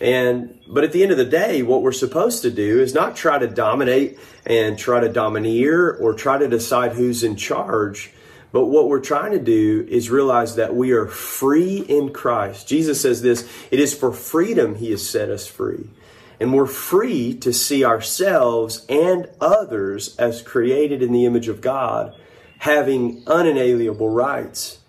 And 0.00 0.58
but 0.66 0.84
at 0.84 0.92
the 0.92 1.02
end 1.02 1.12
of 1.12 1.18
the 1.18 1.24
day, 1.24 1.62
what 1.62 1.82
we're 1.82 1.92
supposed 1.92 2.42
to 2.42 2.50
do 2.50 2.80
is 2.80 2.94
not 2.94 3.16
try 3.16 3.38
to 3.38 3.46
dominate 3.46 4.18
and 4.44 4.78
try 4.78 5.00
to 5.00 5.08
domineer 5.08 5.90
or 5.90 6.12
try 6.12 6.38
to 6.38 6.48
decide 6.48 6.92
who's 6.92 7.22
in 7.22 7.36
charge. 7.36 8.12
But 8.52 8.66
what 8.66 8.88
we're 8.88 9.00
trying 9.00 9.32
to 9.32 9.38
do 9.38 9.86
is 9.88 10.10
realize 10.10 10.56
that 10.56 10.74
we 10.74 10.92
are 10.92 11.06
free 11.06 11.78
in 11.78 12.12
Christ. 12.12 12.68
Jesus 12.68 13.00
says 13.00 13.20
this, 13.20 13.48
it 13.70 13.80
is 13.80 13.92
for 13.92 14.12
freedom 14.12 14.76
he 14.76 14.90
has 14.92 15.08
set 15.08 15.30
us 15.30 15.46
free. 15.46 15.90
And 16.38 16.54
we're 16.54 16.66
free 16.66 17.34
to 17.38 17.52
see 17.52 17.84
ourselves 17.84 18.84
and 18.88 19.28
others 19.40 20.16
as 20.16 20.42
created 20.42 21.02
in 21.02 21.12
the 21.12 21.24
image 21.24 21.48
of 21.48 21.60
God, 21.60 22.14
having 22.58 23.24
unalienable 23.26 24.10
rights. 24.10 24.80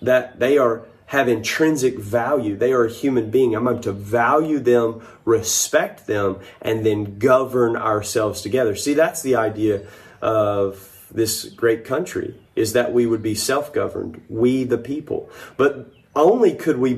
That 0.00 0.38
they 0.38 0.58
are 0.58 0.86
have 1.08 1.28
intrinsic 1.28 1.98
value. 1.98 2.54
They 2.56 2.72
are 2.72 2.84
a 2.84 2.90
human 2.90 3.30
being. 3.30 3.54
I'm 3.54 3.64
to 3.82 3.92
value 3.92 4.58
them, 4.58 5.06
respect 5.24 6.06
them, 6.06 6.38
and 6.60 6.84
then 6.84 7.18
govern 7.18 7.76
ourselves 7.76 8.42
together. 8.42 8.76
See, 8.76 8.94
that's 8.94 9.22
the 9.22 9.34
idea 9.34 9.86
of 10.20 11.06
this 11.10 11.44
great 11.44 11.86
country 11.86 12.38
is 12.54 12.74
that 12.74 12.92
we 12.92 13.06
would 13.06 13.22
be 13.22 13.34
self-governed, 13.34 14.22
we 14.28 14.64
the 14.64 14.76
people. 14.76 15.30
But 15.56 15.90
only 16.14 16.54
could 16.54 16.76
we 16.76 16.94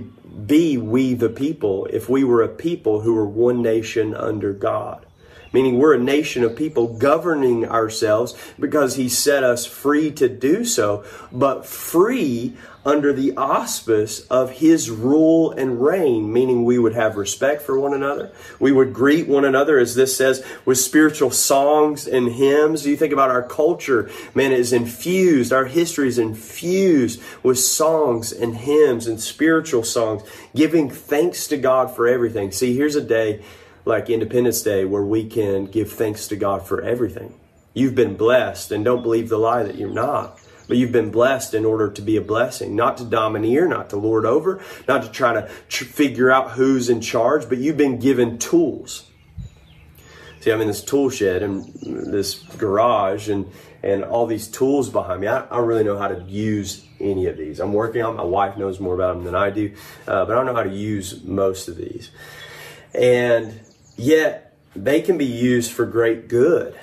be 0.47 0.77
we 0.77 1.15
the 1.15 1.29
people 1.29 1.87
if 1.87 2.09
we 2.09 2.25
were 2.25 2.43
a 2.43 2.49
people 2.49 3.03
who 3.03 3.15
were 3.15 3.27
one 3.27 3.63
nation 3.63 4.15
under 4.15 4.53
God 4.53 5.07
meaning 5.53 5.79
we're 5.79 5.95
a 5.95 5.99
nation 5.99 6.45
of 6.45 6.57
people 6.57 6.87
governing 6.87 7.67
ourselves 7.67 8.35
because 8.59 8.97
he 8.97 9.09
set 9.09 9.43
us 9.43 9.67
free 9.67 10.11
to 10.13 10.29
do 10.29 10.65
so, 10.65 11.05
but 11.33 11.67
free 11.67 12.57
under 12.85 13.13
the 13.13 13.37
auspice 13.37 14.21
of 14.29 14.53
his 14.53 14.91
rule 14.91 15.53
and 15.53 15.83
reign, 15.83 16.33
meaning 16.33 16.65
we 16.65 16.79
would 16.79 16.95
have 16.95 17.17
respect 17.17 17.61
for 17.61 17.79
one 17.79 17.93
another. 17.93 18.33
We 18.59 18.73
would 18.73 18.95
greet 18.95 19.29
one 19.29 19.45
another, 19.45 19.79
as 19.79 19.95
this 19.95 20.17
says, 20.17 20.45
with 20.65 20.79
spiritual 20.79 21.31
songs 21.31 22.07
and 22.07 22.33
hymns. 22.33 22.87
You 22.87 22.97
think 22.97 23.13
about 23.13 23.31
our 23.31 23.43
culture, 23.43 24.11
man, 24.35 24.53
it 24.53 24.61
is 24.61 24.73
infused, 24.73 25.53
our 25.53 25.67
history 25.67 26.09
is 26.09 26.19
infused 26.19 27.21
with 27.43 27.59
songs 27.59 28.33
and 28.33 28.57
hymns 28.57 29.07
and 29.07 29.21
spiritual 29.21 29.85
songs, 29.85 30.23
giving 30.55 30.89
thanks 30.89 31.47
to 31.49 31.59
God 31.59 31.95
for 31.95 32.09
everything. 32.09 32.51
See, 32.51 32.75
here's 32.75 32.97
a 32.97 33.03
day 33.03 33.43
like 33.85 34.11
Independence 34.11 34.63
Day 34.63 34.85
where 34.85 35.05
we 35.05 35.29
can 35.29 35.67
give 35.67 35.93
thanks 35.93 36.29
to 36.29 36.37
God 36.37 36.67
for 36.67 36.83
everything. 36.83 37.39
You've 37.75 37.95
been 37.95 38.17
blessed, 38.17 38.73
and 38.73 38.85
don't 38.85 39.03
believe 39.03 39.29
the 39.29 39.39
lie 39.39 39.63
that 39.63 39.77
you're 39.77 39.89
not. 39.89 40.39
But 40.67 40.77
you've 40.77 40.93
been 40.93 41.11
blessed 41.11 41.55
in 41.55 41.65
order 41.65 41.91
to 41.91 42.01
be 42.01 42.17
a 42.17 42.21
blessing, 42.21 42.77
not 42.77 42.99
to 42.99 43.05
domineer, 43.05 43.67
not 43.67 43.91
to 43.91 43.97
lord 43.97 44.25
over, 44.25 44.63
not 44.87 45.03
to 45.03 45.11
try 45.11 45.33
to 45.33 45.51
tr- 45.69 45.85
figure 45.85 46.31
out 46.31 46.53
who's 46.53 46.89
in 46.89 47.01
charge, 47.01 47.49
but 47.49 47.59
you've 47.59 47.77
been 47.77 47.99
given 47.99 48.39
tools. 48.39 49.11
See, 50.41 50.51
I'm 50.53 50.61
in 50.61 50.69
this 50.69 50.85
tool 50.85 51.11
shed 51.11 51.43
and 51.43 51.65
this 51.83 52.35
garage 52.35 53.29
and, 53.29 53.51
and 53.83 54.05
all 54.05 54.27
these 54.27 54.47
tools 54.47 54.89
behind 54.89 55.21
me. 55.21 55.27
I, 55.27 55.41
I 55.45 55.57
don't 55.57 55.67
really 55.67 55.85
know 55.85 55.99
how 55.99 56.09
to 56.09 56.23
use 56.23 56.87
any 57.01 57.27
of 57.27 57.37
these. 57.37 57.59
I'm 57.59 57.73
working 57.73 58.03
on. 58.03 58.17
My 58.17 58.23
wife 58.23 58.57
knows 58.57 58.79
more 58.79 58.95
about 58.95 59.17
them 59.17 59.25
than 59.25 59.35
I 59.35 59.51
do, 59.51 59.75
uh, 60.07 60.25
but 60.25 60.33
I 60.33 60.35
don't 60.37 60.47
know 60.47 60.55
how 60.55 60.63
to 60.63 60.71
use 60.71 61.25
most 61.25 61.69
of 61.69 61.77
these. 61.77 62.11
And 62.95 63.61
Yet 64.01 64.57
they 64.75 65.03
can 65.03 65.19
be 65.19 65.27
used 65.27 65.73
for 65.73 65.85
great 65.85 66.27
good, 66.27 66.75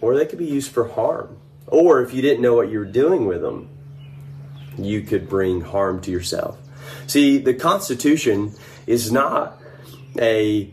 or 0.00 0.16
they 0.16 0.24
could 0.24 0.38
be 0.38 0.46
used 0.46 0.72
for 0.72 0.88
harm. 0.88 1.36
Or 1.66 2.00
if 2.00 2.14
you 2.14 2.22
didn't 2.22 2.40
know 2.40 2.54
what 2.54 2.70
you 2.70 2.78
were 2.78 2.86
doing 2.86 3.26
with 3.26 3.42
them, 3.42 3.68
you 4.78 5.02
could 5.02 5.28
bring 5.28 5.60
harm 5.60 6.00
to 6.00 6.10
yourself. 6.10 6.58
See, 7.06 7.36
the 7.36 7.52
Constitution 7.52 8.54
is 8.86 9.12
not 9.12 9.60
a 10.18 10.72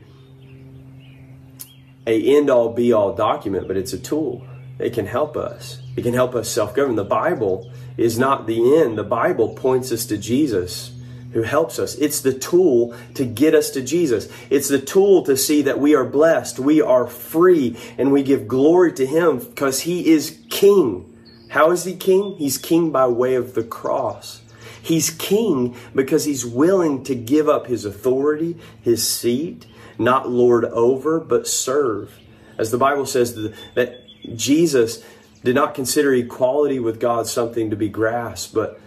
a 2.08 2.38
end 2.38 2.50
all 2.50 2.72
be 2.72 2.94
all 2.94 3.14
document, 3.14 3.68
but 3.68 3.76
it's 3.76 3.92
a 3.92 4.00
tool. 4.00 4.48
It 4.80 4.94
can 4.94 5.06
help 5.06 5.36
us. 5.36 5.82
It 5.98 6.04
can 6.04 6.14
help 6.14 6.34
us 6.34 6.48
self 6.48 6.74
govern. 6.74 6.96
The 6.96 7.04
Bible 7.04 7.70
is 7.98 8.18
not 8.18 8.48
the 8.48 8.78
end. 8.78 8.98
The 8.98 9.04
Bible 9.04 9.50
points 9.50 9.92
us 9.92 10.06
to 10.06 10.18
Jesus 10.18 10.97
who 11.38 11.44
helps 11.44 11.78
us. 11.78 11.94
It's 11.98 12.22
the 12.22 12.34
tool 12.34 12.96
to 13.14 13.24
get 13.24 13.54
us 13.54 13.70
to 13.70 13.84
Jesus. 13.84 14.28
It's 14.50 14.70
the 14.70 14.80
tool 14.80 15.22
to 15.26 15.38
see 15.38 15.62
that 15.62 15.80
we 15.80 15.94
are 15.94 16.04
blessed, 16.04 16.58
we 16.58 16.82
are 16.82 17.06
free, 17.06 17.78
and 18.00 18.12
we 18.12 18.24
give 18.24 18.48
glory 18.48 18.92
to 18.94 19.06
Him 19.06 19.38
because 19.38 19.82
He 19.82 20.10
is 20.10 20.40
King. 20.50 21.16
How 21.50 21.70
is 21.70 21.84
He 21.84 21.96
King? 21.96 22.38
He's 22.40 22.58
King 22.58 22.90
by 22.90 23.06
way 23.06 23.36
of 23.36 23.54
the 23.54 23.64
cross. 23.64 24.42
He's 24.82 25.12
King 25.12 25.76
because 25.94 26.26
He's 26.26 26.44
willing 26.44 27.04
to 27.04 27.14
give 27.14 27.48
up 27.48 27.68
His 27.68 27.86
authority, 27.86 28.58
His 28.82 29.08
seat, 29.08 29.68
not 30.00 30.28
lord 30.28 30.66
over, 30.66 31.20
but 31.20 31.48
serve. 31.48 32.18
As 32.58 32.72
the 32.72 32.80
Bible 32.80 33.06
says 33.06 33.36
that 33.76 34.04
Jesus 34.36 35.04
did 35.44 35.54
not 35.54 35.76
consider 35.76 36.16
equality 36.16 36.80
with 36.80 37.00
God 37.00 37.28
something 37.28 37.70
to 37.70 37.76
be 37.76 37.90
grasped, 37.90 38.56
but 38.56 38.82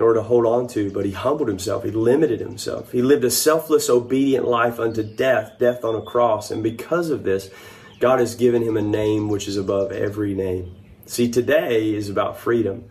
or 0.00 0.14
to 0.14 0.22
hold 0.22 0.46
on 0.46 0.66
to, 0.68 0.90
but 0.90 1.04
he 1.04 1.12
humbled 1.12 1.48
himself. 1.48 1.84
He 1.84 1.90
limited 1.90 2.40
himself. 2.40 2.92
He 2.92 3.02
lived 3.02 3.24
a 3.24 3.30
selfless, 3.30 3.90
obedient 3.90 4.46
life 4.46 4.80
unto 4.80 5.02
death, 5.02 5.52
death 5.58 5.84
on 5.84 5.94
a 5.94 6.02
cross. 6.02 6.50
And 6.50 6.62
because 6.62 7.10
of 7.10 7.22
this, 7.22 7.50
God 7.98 8.18
has 8.18 8.34
given 8.34 8.62
him 8.62 8.76
a 8.76 8.82
name 8.82 9.28
which 9.28 9.46
is 9.46 9.56
above 9.56 9.92
every 9.92 10.34
name. 10.34 10.74
See, 11.06 11.30
today 11.30 11.92
is 11.92 12.08
about 12.08 12.38
freedom, 12.38 12.88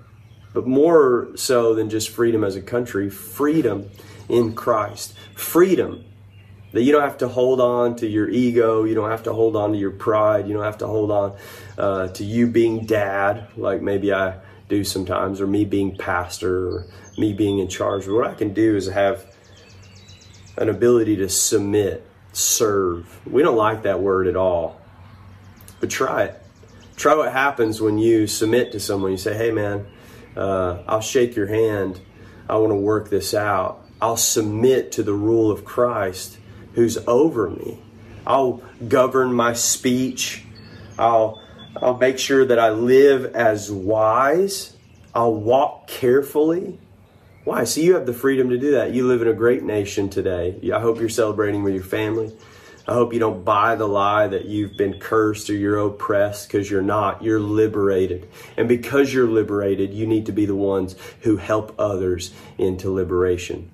but 0.54 0.68
more 0.68 1.30
so 1.36 1.74
than 1.74 1.90
just 1.90 2.10
freedom 2.10 2.44
as 2.44 2.56
a 2.56 2.62
country, 2.62 3.10
freedom 3.10 3.90
in 4.28 4.54
Christ. 4.54 5.14
Freedom 5.36 6.06
that 6.72 6.84
you 6.84 6.92
don't 6.92 7.02
have 7.02 7.18
to 7.20 7.28
hold 7.28 7.60
on 7.60 7.96
to 7.96 8.08
your 8.08 8.30
ego, 8.30 8.84
you 8.84 8.94
don't 8.94 9.10
have 9.10 9.24
to 9.24 9.34
hold 9.34 9.56
on 9.56 9.72
to 9.72 9.78
your 9.78 9.92
pride, 9.92 10.48
you 10.48 10.54
don't 10.54 10.64
have 10.64 10.78
to 10.80 10.88
hold 10.88 11.10
on 11.10 11.36
uh, 11.78 12.08
to 12.10 12.24
you 12.24 12.46
being 12.46 12.86
dad, 12.86 13.48
like 13.58 13.82
maybe 13.82 14.14
I 14.14 14.40
do 14.70 14.84
sometimes, 14.84 15.42
or 15.42 15.48
me 15.48 15.66
being 15.66 15.98
pastor, 15.98 16.70
or 16.70 16.86
me 17.18 17.34
being 17.34 17.60
in 17.60 17.68
charge. 17.68 18.06
But 18.06 18.14
what 18.14 18.28
I 18.28 18.34
can 18.36 18.54
do 18.54 18.76
is 18.76 18.88
have 18.88 19.26
an 20.58 20.70
ability 20.70 21.18
to 21.18 21.30
submit, 21.30 22.06
serve. 22.32 23.20
We 23.26 23.42
don't 23.42 23.58
like 23.58 23.84
that 23.84 24.00
word 24.00 24.28
at 24.28 24.36
all, 24.36 24.80
but 25.80 25.90
try 25.90 26.26
it. 26.26 26.42
Try 26.96 27.16
what 27.16 27.32
happens 27.32 27.82
when 27.82 27.98
you 27.98 28.28
submit 28.28 28.74
to 28.74 28.80
someone. 28.80 29.12
You 29.12 29.18
say, 29.18 29.36
hey, 29.36 29.52
man, 29.52 29.88
uh, 30.36 30.84
I'll 30.86 31.02
shake 31.02 31.36
your 31.36 31.48
hand. 31.48 32.00
I 32.50 32.58
want 32.58 32.72
to 32.72 32.76
work 32.76 33.10
this 33.10 33.34
out. 33.34 33.86
I'll 34.02 34.18
submit 34.18 34.92
to 34.94 35.04
the 35.04 35.14
rule 35.14 35.50
of 35.52 35.64
Christ 35.66 36.38
who's 36.74 36.98
over 37.08 37.50
me. 37.50 37.80
I'll 38.28 38.62
govern 38.88 39.34
my 39.34 39.54
speech. 39.54 40.44
I'll 40.98 41.42
I'll 41.76 41.98
make 41.98 42.20
sure 42.20 42.46
that 42.46 42.60
I 42.60 42.72
live 42.72 43.36
as 43.36 43.72
wise. 43.72 44.76
I'll 45.14 45.36
walk 45.36 45.88
carefully. 45.88 46.80
Why? 47.44 47.64
See, 47.64 47.84
you 47.84 47.96
have 47.96 48.06
the 48.06 48.14
freedom 48.14 48.50
to 48.50 48.58
do 48.58 48.72
that. 48.72 48.94
You 48.94 49.08
live 49.08 49.22
in 49.22 49.28
a 49.28 49.34
great 49.34 49.64
nation 49.64 50.10
today. 50.10 50.60
I 50.74 50.80
hope 50.80 51.00
you're 51.00 51.10
celebrating 51.10 51.64
with 51.64 51.74
your 51.74 51.84
family. 51.84 52.36
I 52.88 52.94
hope 52.94 53.14
you 53.14 53.20
don't 53.20 53.46
buy 53.46 53.76
the 53.76 53.88
lie 53.88 54.28
that 54.28 54.46
you've 54.46 54.76
been 54.76 55.00
cursed 55.00 55.50
or 55.50 55.54
you're 55.54 55.78
oppressed 55.78 56.48
because 56.48 56.72
you're 56.72 56.82
not. 56.82 57.24
You're 57.24 57.40
liberated. 57.40 58.28
And 58.58 58.68
because 58.68 59.14
you're 59.14 59.28
liberated, 59.28 59.94
you 59.94 60.08
need 60.08 60.26
to 60.26 60.32
be 60.32 60.48
the 60.48 60.56
ones 60.56 60.96
who 61.22 61.38
help 61.38 61.76
others 61.78 62.34
into 62.58 62.92
liberation. 62.92 63.72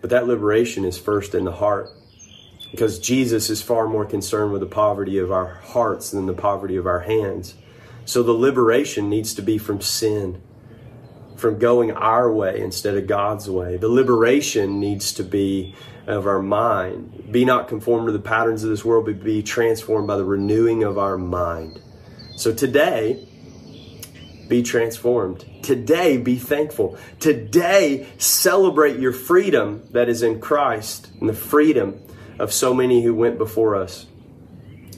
But 0.00 0.10
that 0.10 0.28
liberation 0.28 0.84
is 0.84 0.96
first 0.96 1.34
in 1.34 1.44
the 1.44 1.52
heart 1.52 1.90
because 2.70 2.98
Jesus 2.98 3.50
is 3.50 3.62
far 3.62 3.88
more 3.88 4.04
concerned 4.04 4.52
with 4.52 4.60
the 4.60 4.66
poverty 4.66 5.18
of 5.18 5.32
our 5.32 5.54
hearts 5.54 6.10
than 6.10 6.26
the 6.26 6.32
poverty 6.32 6.76
of 6.76 6.86
our 6.86 7.00
hands. 7.00 7.54
So 8.04 8.22
the 8.22 8.32
liberation 8.32 9.08
needs 9.08 9.34
to 9.34 9.42
be 9.42 9.58
from 9.58 9.80
sin, 9.80 10.40
from 11.36 11.58
going 11.58 11.90
our 11.92 12.32
way 12.32 12.60
instead 12.60 12.96
of 12.96 13.06
God's 13.06 13.48
way. 13.48 13.76
The 13.76 13.88
liberation 13.88 14.80
needs 14.80 15.12
to 15.14 15.22
be 15.22 15.74
of 16.06 16.26
our 16.26 16.42
mind. 16.42 17.30
Be 17.30 17.44
not 17.44 17.68
conformed 17.68 18.06
to 18.06 18.12
the 18.12 18.18
patterns 18.18 18.64
of 18.64 18.70
this 18.70 18.84
world, 18.84 19.06
but 19.06 19.22
be 19.22 19.42
transformed 19.42 20.06
by 20.06 20.16
the 20.16 20.24
renewing 20.24 20.82
of 20.82 20.98
our 20.98 21.18
mind. 21.18 21.80
So 22.36 22.52
today, 22.52 23.26
be 24.48 24.62
transformed. 24.62 25.44
Today, 25.62 26.16
be 26.16 26.36
thankful. 26.36 26.98
Today, 27.20 28.08
celebrate 28.18 28.98
your 28.98 29.12
freedom 29.12 29.86
that 29.92 30.08
is 30.08 30.22
in 30.22 30.40
Christ 30.40 31.08
and 31.20 31.28
the 31.28 31.34
freedom 31.34 32.02
of 32.40 32.52
so 32.52 32.72
many 32.72 33.02
who 33.02 33.14
went 33.14 33.36
before 33.36 33.76
us. 33.76 34.06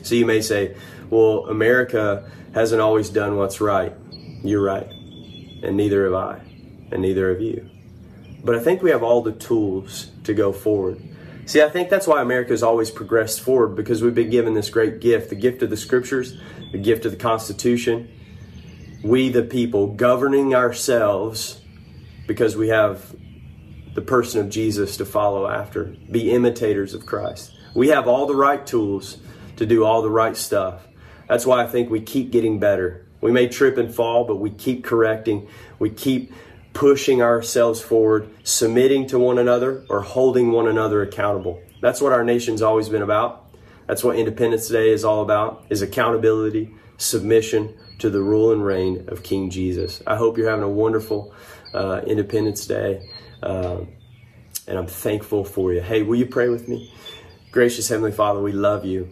So 0.02 0.14
you 0.14 0.24
may 0.24 0.40
say, 0.40 0.76
well, 1.10 1.46
America 1.48 2.30
hasn't 2.54 2.80
always 2.80 3.08
done 3.08 3.36
what's 3.36 3.60
right. 3.60 3.92
You're 4.44 4.62
right. 4.62 4.86
And 5.62 5.76
neither 5.76 6.04
have 6.04 6.14
I. 6.14 6.40
And 6.92 7.02
neither 7.02 7.30
have 7.30 7.40
you. 7.40 7.68
But 8.44 8.54
I 8.54 8.60
think 8.60 8.80
we 8.80 8.90
have 8.90 9.02
all 9.02 9.22
the 9.22 9.32
tools 9.32 10.10
to 10.24 10.34
go 10.34 10.52
forward. 10.52 11.02
See, 11.44 11.60
I 11.60 11.68
think 11.68 11.90
that's 11.90 12.06
why 12.06 12.22
America 12.22 12.52
has 12.52 12.62
always 12.62 12.90
progressed 12.90 13.40
forward 13.40 13.74
because 13.74 14.02
we've 14.02 14.14
been 14.14 14.30
given 14.30 14.54
this 14.54 14.70
great 14.70 15.00
gift 15.00 15.28
the 15.30 15.34
gift 15.34 15.62
of 15.62 15.70
the 15.70 15.76
scriptures, 15.76 16.38
the 16.70 16.78
gift 16.78 17.04
of 17.04 17.10
the 17.10 17.18
Constitution. 17.18 18.08
We, 19.02 19.30
the 19.30 19.42
people, 19.42 19.88
governing 19.88 20.54
ourselves 20.54 21.60
because 22.28 22.56
we 22.56 22.68
have 22.68 23.16
the 23.94 24.02
person 24.02 24.40
of 24.40 24.50
Jesus 24.50 24.96
to 24.96 25.04
follow 25.04 25.48
after, 25.48 25.94
be 26.10 26.30
imitators 26.30 26.94
of 26.94 27.06
Christ. 27.06 27.52
We 27.74 27.88
have 27.88 28.08
all 28.08 28.26
the 28.26 28.34
right 28.34 28.66
tools 28.66 29.18
to 29.56 29.66
do 29.66 29.84
all 29.84 30.02
the 30.02 30.10
right 30.10 30.36
stuff. 30.36 30.86
That's 31.28 31.46
why 31.46 31.62
I 31.62 31.66
think 31.66 31.90
we 31.90 32.00
keep 32.00 32.30
getting 32.30 32.58
better. 32.58 33.06
We 33.20 33.32
may 33.32 33.48
trip 33.48 33.78
and 33.78 33.94
fall, 33.94 34.24
but 34.24 34.36
we 34.36 34.50
keep 34.50 34.84
correcting. 34.84 35.48
We 35.78 35.90
keep 35.90 36.32
pushing 36.72 37.22
ourselves 37.22 37.80
forward, 37.80 38.28
submitting 38.44 39.06
to 39.08 39.18
one 39.18 39.38
another, 39.38 39.84
or 39.88 40.00
holding 40.00 40.52
one 40.52 40.68
another 40.68 41.02
accountable. 41.02 41.60
That's 41.80 42.00
what 42.00 42.12
our 42.12 42.24
nation's 42.24 42.62
always 42.62 42.88
been 42.88 43.02
about. 43.02 43.54
That's 43.86 44.02
what 44.02 44.16
Independence 44.16 44.68
Day 44.68 44.90
is 44.90 45.04
all 45.04 45.22
about, 45.22 45.66
is 45.68 45.82
accountability, 45.82 46.74
submission 46.96 47.76
to 47.98 48.10
the 48.10 48.20
rule 48.20 48.52
and 48.52 48.64
reign 48.64 49.04
of 49.08 49.22
King 49.22 49.50
Jesus. 49.50 50.02
I 50.06 50.16
hope 50.16 50.38
you're 50.38 50.48
having 50.48 50.64
a 50.64 50.68
wonderful 50.68 51.34
uh, 51.74 52.00
Independence 52.06 52.66
Day, 52.66 53.08
uh, 53.42 53.80
and 54.66 54.78
I'm 54.78 54.86
thankful 54.86 55.44
for 55.44 55.72
you. 55.72 55.80
Hey, 55.80 56.02
will 56.02 56.16
you 56.16 56.26
pray 56.26 56.48
with 56.48 56.68
me? 56.68 56.92
Gracious 57.50 57.88
Heavenly 57.88 58.12
Father, 58.12 58.40
we 58.40 58.52
love 58.52 58.84
you. 58.84 59.08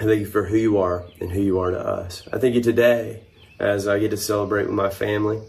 I 0.00 0.04
thank 0.04 0.20
you 0.20 0.26
for 0.26 0.44
who 0.44 0.56
you 0.56 0.78
are 0.78 1.04
and 1.20 1.30
who 1.30 1.40
you 1.40 1.58
are 1.60 1.70
to 1.70 1.78
us. 1.78 2.26
I 2.32 2.38
thank 2.38 2.54
you 2.54 2.62
today 2.62 3.24
as 3.58 3.88
I 3.88 3.98
get 3.98 4.10
to 4.10 4.16
celebrate 4.16 4.66
with 4.66 4.74
my 4.74 4.90
family 4.90 5.42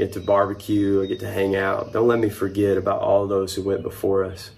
get 0.00 0.14
to 0.14 0.20
barbecue, 0.20 1.02
I 1.02 1.06
get 1.06 1.20
to 1.20 1.30
hang 1.30 1.54
out. 1.56 1.92
Don't 1.92 2.08
let 2.08 2.18
me 2.18 2.30
forget 2.30 2.78
about 2.78 3.02
all 3.02 3.26
those 3.26 3.54
who 3.54 3.62
went 3.62 3.82
before 3.82 4.24
us. 4.24 4.50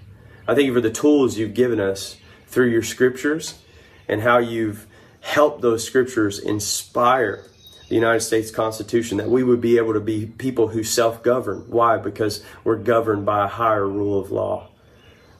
I 0.47 0.55
thank 0.55 0.66
you 0.66 0.75
for 0.75 0.81
the 0.81 0.90
tools 0.90 1.37
you've 1.37 1.55
given 1.55 1.81
us 1.81 2.16
through 2.47 2.71
your 2.71 2.83
scriptures 2.83 3.59
and 4.09 4.23
how 4.23 4.38
you've 4.38 4.87
helped 5.21 5.61
those 5.61 5.85
scriptures 5.85 6.38
inspire 6.38 7.45
the 7.92 7.96
United 7.96 8.22
States 8.22 8.50
Constitution, 8.50 9.18
that 9.18 9.28
we 9.28 9.44
would 9.44 9.61
be 9.61 9.76
able 9.76 9.92
to 9.92 10.00
be 10.00 10.24
people 10.24 10.68
who 10.68 10.83
self 10.83 11.22
govern. 11.22 11.66
Why? 11.68 11.98
Because 11.98 12.42
we're 12.64 12.78
governed 12.78 13.26
by 13.26 13.44
a 13.44 13.48
higher 13.48 13.87
rule 13.87 14.18
of 14.18 14.31
law, 14.31 14.68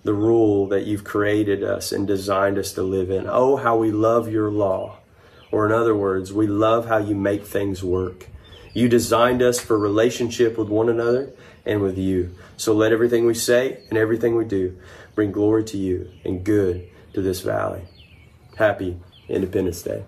the 0.05 0.13
rule 0.13 0.67
that 0.67 0.85
you've 0.85 1.03
created 1.03 1.65
us 1.65 1.93
and 1.93 2.07
designed 2.07 2.59
us 2.59 2.75
to 2.75 2.83
live 2.83 3.11
in. 3.11 3.27
Oh, 3.27 3.57
how 3.57 3.79
we 3.79 3.91
love 3.91 4.31
your 4.31 4.51
law. 4.51 4.99
Or, 5.51 5.65
in 5.65 5.73
other 5.73 5.97
words, 5.97 6.31
we 6.31 6.47
love 6.47 6.89
how 6.89 6.99
you 6.99 7.15
make 7.15 7.47
things 7.47 7.83
work. 7.83 8.29
You 8.75 8.87
designed 8.87 9.41
us 9.41 9.59
for 9.59 9.79
relationship 9.79 10.59
with 10.59 10.69
one 10.69 10.91
another 10.91 11.33
and 11.65 11.81
with 11.81 11.97
you. 11.97 12.35
So 12.59 12.75
let 12.75 12.93
everything 12.93 13.25
we 13.25 13.33
say 13.33 13.83
and 13.89 13.99
everything 13.99 14.37
we 14.37 14.45
do 14.45 14.77
bring 15.15 15.33
glory 15.33 15.65
to 15.65 15.79
you 15.79 16.11
and 16.23 16.45
good 16.45 16.87
to 17.15 17.23
this 17.23 17.41
valley. 17.41 17.85
Happy 18.59 18.99
Independence 19.27 19.81
Day. 19.81 20.05